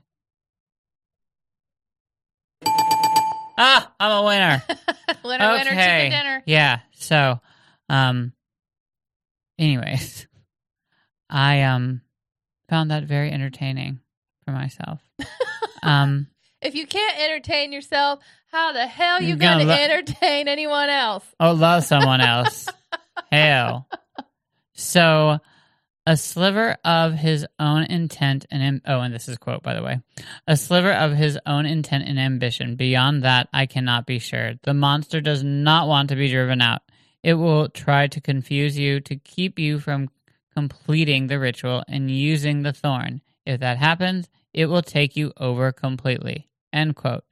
[3.57, 4.63] Ah, I'm a winner.
[5.25, 6.43] winner, winner, chicken dinner.
[6.47, 6.81] Yeah.
[6.95, 7.41] So,
[7.89, 8.33] um,
[9.59, 10.27] anyways,
[11.31, 12.01] I um
[12.69, 14.01] found that very entertaining
[14.45, 15.01] for myself.
[15.83, 16.29] Um,
[16.63, 21.23] If you can't entertain yourself, how the hell you gonna gonna lo- entertain anyone else?
[21.39, 22.71] oh, love someone else.
[23.31, 23.87] Hell.
[24.73, 25.41] So,
[26.07, 29.83] a sliver of his own intent and oh, and this is a quote by the
[29.83, 30.01] way.
[30.47, 32.77] A sliver of his own intent and ambition.
[32.77, 34.55] Beyond that, I cannot be sure.
[34.63, 36.83] The monster does not want to be driven out.
[37.23, 40.11] It will try to confuse you to keep you from
[40.55, 43.23] completing the ritual and using the thorn.
[43.47, 46.49] If that happens, it will take you over completely.
[46.73, 47.25] End quote.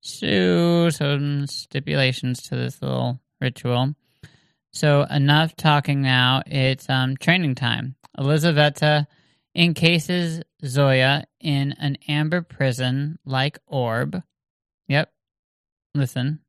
[0.00, 3.94] So, some stipulations to this little ritual.
[4.74, 6.42] So, enough talking now.
[6.46, 7.94] It's um, training time.
[8.18, 9.06] Elizaveta
[9.54, 14.20] encases Zoya in an amber prison like orb.
[14.88, 15.12] Yep.
[15.94, 16.40] Listen.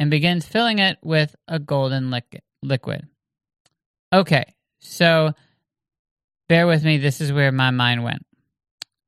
[0.00, 3.06] And begins filling it with a golden liq- liquid.
[4.12, 4.52] Okay.
[4.80, 5.32] So,
[6.48, 6.98] bear with me.
[6.98, 8.26] This is where my mind went.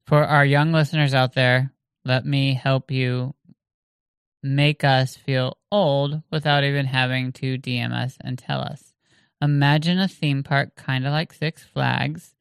[0.07, 1.73] For our young listeners out there,
[2.05, 3.35] let me help you
[4.43, 8.93] make us feel old without even having to DM us and tell us.
[9.41, 12.35] Imagine a theme park kind of like Six Flags.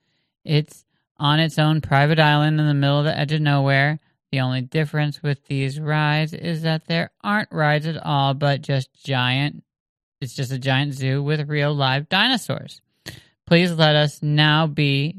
[0.43, 0.85] It's
[1.17, 3.99] on its own private island in the middle of the edge of nowhere.
[4.31, 8.89] The only difference with these rides is that there aren't rides at all, but just
[9.03, 9.63] giant.
[10.21, 12.81] It's just a giant zoo with real live dinosaurs.
[13.45, 15.15] Please let us now be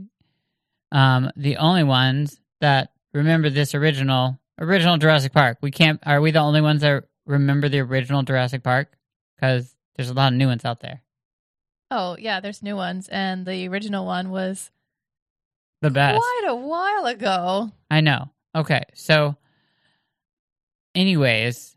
[0.90, 5.58] um, the only ones that remember this original original Jurassic Park.
[5.60, 6.00] We can't.
[6.06, 8.92] Are we the only ones that remember the original Jurassic Park?
[9.36, 11.02] Because there's a lot of new ones out there.
[11.90, 14.70] Oh yeah, there's new ones, and the original one was
[15.82, 16.18] The best.
[16.18, 17.70] quite a while ago.
[17.90, 18.30] I know.
[18.54, 19.36] Okay, so,
[20.94, 21.76] anyways,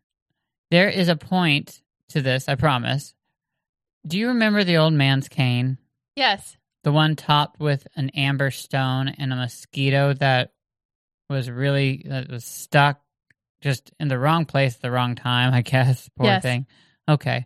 [0.72, 2.48] there is a point to this.
[2.50, 3.14] I promise.
[4.08, 5.78] Do you remember the old man's cane?
[6.16, 6.58] Yes.
[6.84, 10.52] The one topped with an amber stone and a mosquito that
[11.30, 13.02] was really that was stuck
[13.62, 16.10] just in the wrong place at the wrong time, I guess.
[16.18, 16.44] Poor Yes.
[16.44, 16.68] thing.
[17.10, 17.46] Okay.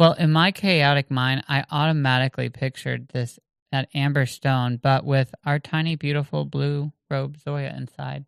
[0.00, 3.38] Well, in my chaotic mind, I automatically pictured this
[3.70, 8.24] that amber stone, but with our tiny, beautiful blue robe Zoya inside.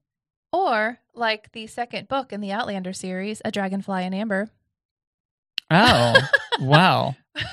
[0.53, 4.49] Or like the second book in the Outlander series, A Dragonfly in Amber,
[5.70, 6.14] Oh,
[6.61, 7.16] wow.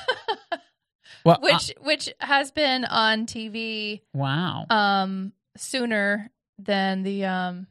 [1.24, 4.66] Well, uh, which which has been on TV wow.
[4.72, 7.68] um sooner than the um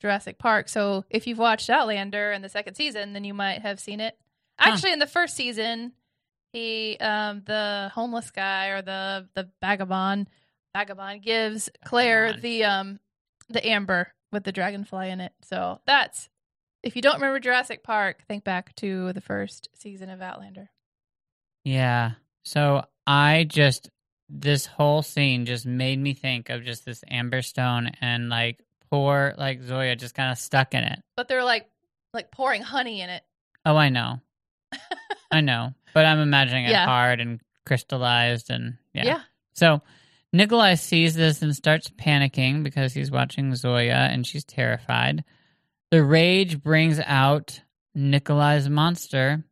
[0.00, 0.68] Jurassic Park.
[0.68, 4.16] So if you've watched Outlander in the second season, then you might have seen it.
[4.58, 4.72] Huh.
[4.72, 5.92] Actually, in the first season,
[6.52, 10.28] he um the homeless guy or the the vagabond
[10.74, 12.42] vagabond gives Claire Vagabond.
[12.42, 13.00] the um
[13.48, 15.32] the amber with the dragonfly in it.
[15.42, 16.28] So that's
[16.82, 20.70] if you don't remember Jurassic Park, think back to the first season of Outlander.
[21.64, 22.12] Yeah.
[22.44, 23.90] So I just
[24.28, 28.60] this whole scene just made me think of just this amber stone and like
[28.90, 31.00] poor like Zoya just kind of stuck in it.
[31.16, 31.68] But they're like
[32.12, 33.22] like pouring honey in it.
[33.64, 34.20] Oh, I know.
[35.30, 35.74] I know.
[35.94, 36.86] But I'm imagining it Yeah.
[36.86, 39.04] hard and crystallized and yeah.
[39.04, 39.20] yeah.
[39.54, 39.82] So
[40.32, 45.24] Nikolai sees this and starts panicking because he's watching Zoya and she's terrified.
[45.90, 47.60] The rage brings out
[47.94, 49.44] Nikolai's monster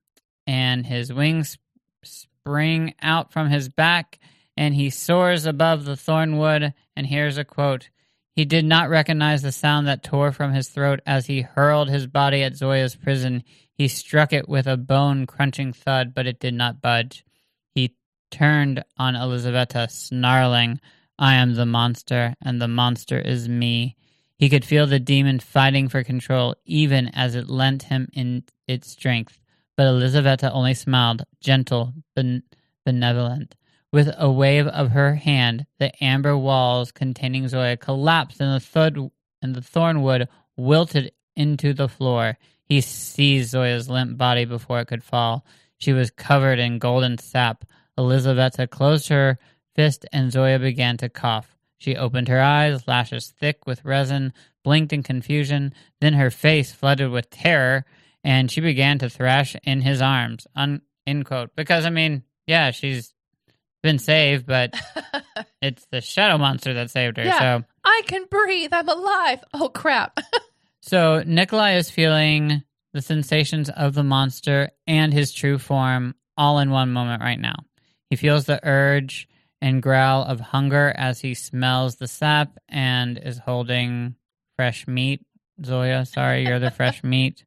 [0.47, 1.57] and his wings
[2.03, 4.19] spring out from his back
[4.57, 7.91] and he soars above the thornwood and here's a quote.
[8.33, 12.07] He did not recognize the sound that tore from his throat as he hurled his
[12.07, 13.45] body at zoya's prison.
[13.73, 17.25] He struck it with a bone crunching thud but it did not budge.
[17.75, 17.95] He
[18.31, 20.81] turned on elizaveta snarling
[21.19, 23.97] i am the monster and the monster is me.
[24.37, 28.91] He could feel the demon fighting for control even as it lent him in its
[28.91, 29.39] strength.
[29.77, 32.43] But Elizaveta only smiled, gentle, ben-
[32.85, 33.55] benevolent.
[33.95, 39.13] With a wave of her hand, the amber walls containing Zoya collapsed and the, thud-
[39.41, 40.27] and the thornwood
[40.57, 42.37] wilted into the floor.
[42.65, 45.47] He seized Zoya's limp body before it could fall.
[45.79, 47.67] She was covered in golden sap.
[47.97, 49.39] Elizaveta closed her
[49.77, 51.57] fist and Zoya began to cough.
[51.79, 54.33] She opened her eyes, lashes thick with resin,
[54.65, 57.85] blinked in confusion, then her face flooded with terror,
[58.25, 60.49] and she began to thrash in his arms.
[60.57, 61.55] Un- end quote.
[61.55, 63.14] Because, I mean, yeah, she's
[63.85, 64.75] been saved, but
[65.63, 67.25] it's the shadow monster that saved her.
[67.25, 67.61] Yeah.
[67.61, 68.73] So I can breathe.
[68.73, 69.45] I'm alive.
[69.53, 70.19] Oh crap.
[70.87, 72.63] So Nikolai is feeling
[72.93, 77.55] the sensations of the monster and his true form all in one moment right now.
[78.11, 79.27] He feels the urge
[79.63, 84.17] and growl of hunger as he smells the sap and is holding
[84.57, 85.23] fresh meat.
[85.65, 87.47] Zoya, sorry, you're the fresh meat,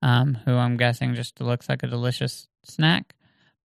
[0.00, 3.14] um, who I'm guessing just looks like a delicious snack.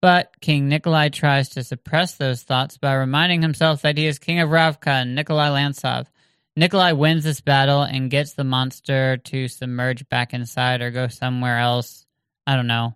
[0.01, 4.39] But King Nikolai tries to suppress those thoughts by reminding himself that he is King
[4.39, 6.07] of Ravka and Nikolai Lantsov.
[6.55, 11.59] Nikolai wins this battle and gets the monster to submerge back inside or go somewhere
[11.59, 12.05] else.
[12.45, 12.95] I don't know.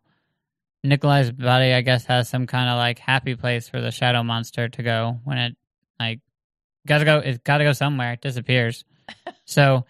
[0.84, 4.70] Nikolai's body, I guess, has some kind of like happy place for the shadow monster
[4.70, 5.56] to go when it
[6.00, 6.22] like
[6.88, 7.20] gotta go.
[7.20, 8.14] It's gotta go somewhere.
[8.14, 8.84] It disappears.
[9.46, 9.86] so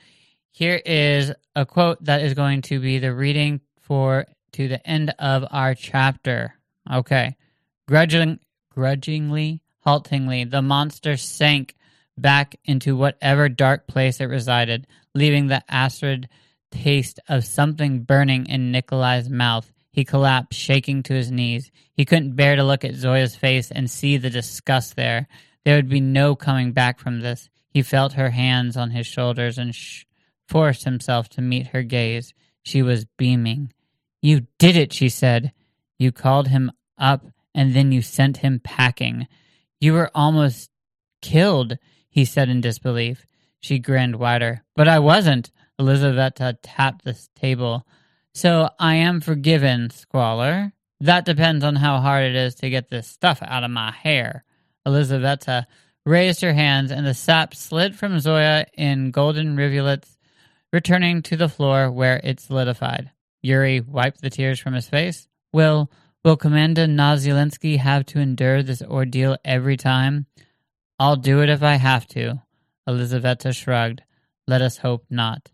[0.50, 5.14] here is a quote that is going to be the reading for to the end
[5.18, 6.56] of our chapter.
[6.90, 7.36] Okay,
[7.88, 11.76] grudging, grudgingly, haltingly, the monster sank
[12.18, 16.30] back into whatever dark place it resided, leaving the acrid
[16.72, 19.72] taste of something burning in Nikolai's mouth.
[19.92, 21.70] He collapsed, shaking to his knees.
[21.94, 25.28] He couldn't bear to look at Zoya's face and see the disgust there.
[25.66, 27.50] There would be no coming back from this.
[27.70, 30.06] He felt her hands on his shoulders and sh-
[30.48, 32.34] forced himself to meet her gaze.
[32.64, 33.74] She was beaming.
[34.22, 35.52] You did it, she said.
[36.02, 39.28] You called him up and then you sent him packing.
[39.80, 40.72] You were almost
[41.22, 41.78] killed,
[42.10, 43.28] he said in disbelief.
[43.60, 44.64] She grinned wider.
[44.76, 45.52] But I wasn't.
[45.78, 47.86] Elizaveta tapped the table.
[48.34, 50.74] So I am forgiven, Squaller.
[51.02, 54.44] That depends on how hard it is to get this stuff out of my hair.
[54.88, 55.68] Elizaveta
[56.04, 60.18] raised her hands, and the sap slid from Zoya in golden rivulets,
[60.74, 63.12] returning to the floor where it solidified.
[63.44, 65.28] Yuri wiped the tears from his face.
[65.54, 65.92] Will
[66.24, 70.28] will Commander Nazyalensky have to endure this ordeal every time?
[71.00, 72.42] I'll do it if I have to.
[72.88, 74.04] Elizaveta shrugged.
[74.48, 75.52] Let us hope not.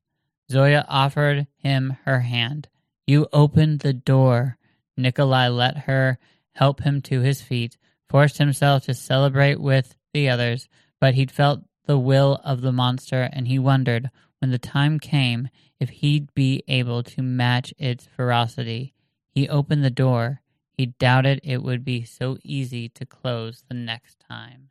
[0.51, 2.69] Zoya offered him her hand.
[3.05, 4.57] You opened the door.
[4.97, 6.19] Nikolai let her
[6.53, 7.77] help him to his feet,
[8.09, 10.67] forced himself to celebrate with the others,
[10.99, 15.49] but he'd felt the will of the monster, and he wondered, when the time came,
[15.79, 18.93] if he'd be able to match its ferocity.
[19.37, 20.41] He opened the door.
[20.79, 24.69] He doubted it would be so easy to close the next time.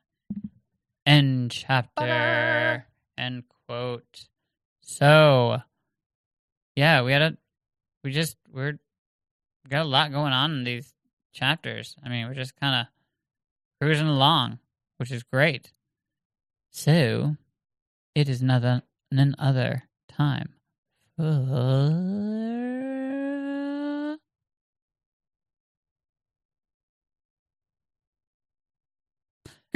[1.06, 2.84] End chapter.
[3.16, 4.26] End quote.
[4.80, 5.58] So,
[6.74, 7.36] yeah, we had a,
[8.02, 10.92] we just, we're, we got a lot going on in these
[11.32, 11.94] chapters.
[12.04, 12.86] I mean, we're just kind of
[13.80, 14.58] cruising along,
[14.96, 15.74] which is great.
[16.72, 17.36] So,
[18.16, 20.54] it is another, another time
[21.16, 22.65] for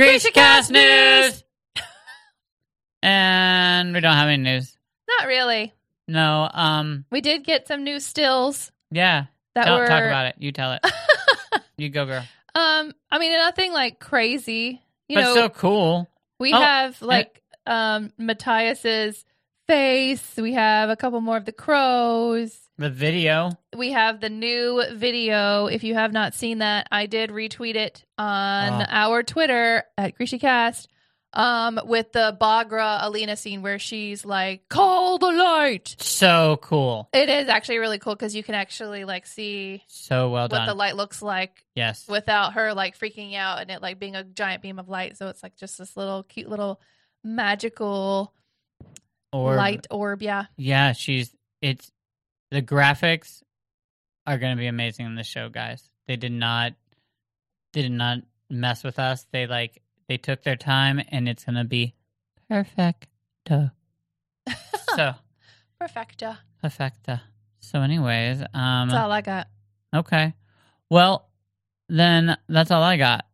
[0.01, 1.45] GrishaCast News!
[3.03, 4.75] and we don't have any news.
[5.07, 5.75] Not really.
[6.09, 9.27] No, um, We did get some new stills yeah.
[9.55, 10.37] that Tell- were Talk about it.
[10.39, 10.87] You tell it.
[11.77, 12.25] you go, girl.
[12.55, 14.81] um I mean nothing like crazy.
[15.07, 16.09] You but know, so cool.
[16.39, 19.23] we Oh, have like um Matthias's
[19.69, 20.33] face.
[20.39, 22.59] We have a couple more of the crows.
[22.81, 23.51] The video.
[23.77, 25.67] We have the new video.
[25.67, 28.87] If you have not seen that, I did retweet it on Oh.
[28.89, 30.87] our Twitter at GrishaCast
[31.35, 35.95] um, with the Bagra Alina scene where she's like, call the light.
[35.99, 37.11] So cool.
[37.13, 40.67] It is actually really cool because you can actually like see So well what done.
[40.67, 42.09] the light looks like yes.
[42.09, 45.19] without her like freaking out and it like being a giant beam of light.
[45.19, 46.81] So it's like just this little cute little
[47.23, 48.33] magical
[49.35, 50.23] Or light orb.
[50.23, 50.47] Yeah.
[50.57, 51.93] Yeah, she's it's
[52.51, 53.43] the graphics
[54.27, 55.83] are going to be amazing in the show, guys.
[56.07, 56.73] They did not
[57.73, 59.27] they did not mess with us.
[59.33, 61.95] They like they took their time and it's going to be
[62.49, 63.71] perfecto.
[64.97, 65.15] so,
[65.79, 66.39] Perfecta.
[66.63, 67.23] perfecta.
[67.61, 69.49] So anyways, um That's all I got.
[69.95, 70.35] Okay.
[70.91, 71.29] Well,
[71.89, 73.27] then that's all I got.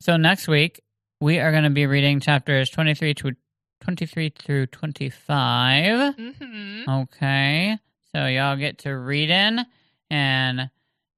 [0.00, 0.80] So next week
[1.20, 3.32] we are going to be reading chapters 23 to
[3.80, 6.14] 23 through 25.
[6.16, 6.90] Mm-hmm.
[6.90, 7.78] Okay.
[8.14, 9.66] So y'all get to read in
[10.10, 10.70] and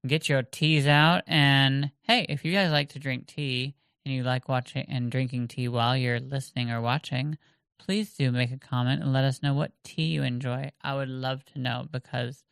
[0.06, 1.22] get your teas out.
[1.26, 3.74] And hey, if you guys like to drink tea
[4.04, 7.38] and you like watching and drinking tea while you're listening or watching,
[7.78, 10.70] please do make a comment and let us know what tea you enjoy.
[10.82, 12.42] I would love to know because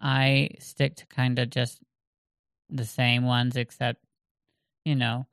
[0.00, 1.80] I stick to kind of just
[2.68, 4.04] the same ones, except,
[4.84, 5.26] you know,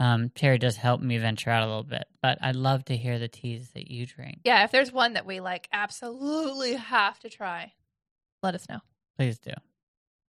[0.00, 2.04] um, Terry does help me venture out a little bit.
[2.22, 4.40] But I'd love to hear the teas that you drink.
[4.44, 7.72] Yeah, if there's one that we like absolutely have to try,
[8.42, 8.80] let us know.
[9.18, 9.52] Please do.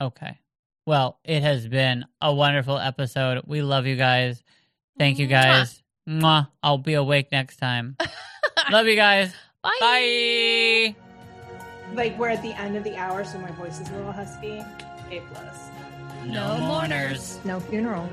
[0.01, 0.39] Okay.
[0.86, 3.43] Well, it has been a wonderful episode.
[3.45, 4.41] We love you guys.
[4.97, 5.84] Thank you guys.
[6.07, 6.47] Mwah.
[6.63, 7.95] I'll be awake next time.
[8.72, 9.32] love you guys.
[9.61, 9.78] Bye.
[9.80, 10.95] Bye.
[11.93, 14.63] Like we're at the end of the hour, so my voice is a little husky.
[15.11, 15.70] A plus.
[16.26, 17.39] No mourners.
[17.43, 18.11] No funerals.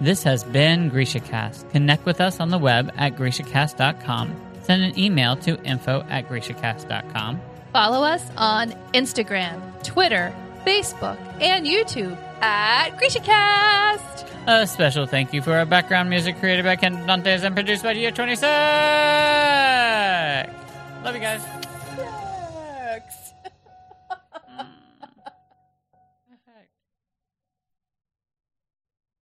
[0.00, 1.70] This has been GrishaCast.
[1.70, 4.34] Connect with us on the web at GrishaCast.com.
[4.62, 7.40] Send an email to info at GrishaCast.com.
[7.72, 10.34] Follow us on Instagram, Twitter,
[10.66, 14.28] Facebook, and YouTube at GrishaCast.
[14.46, 17.92] A special thank you for our background music created by Ken Dantes and produced by
[17.92, 18.42] Year 26.
[21.04, 21.42] Love you guys.
[21.42, 21.71] Sucks.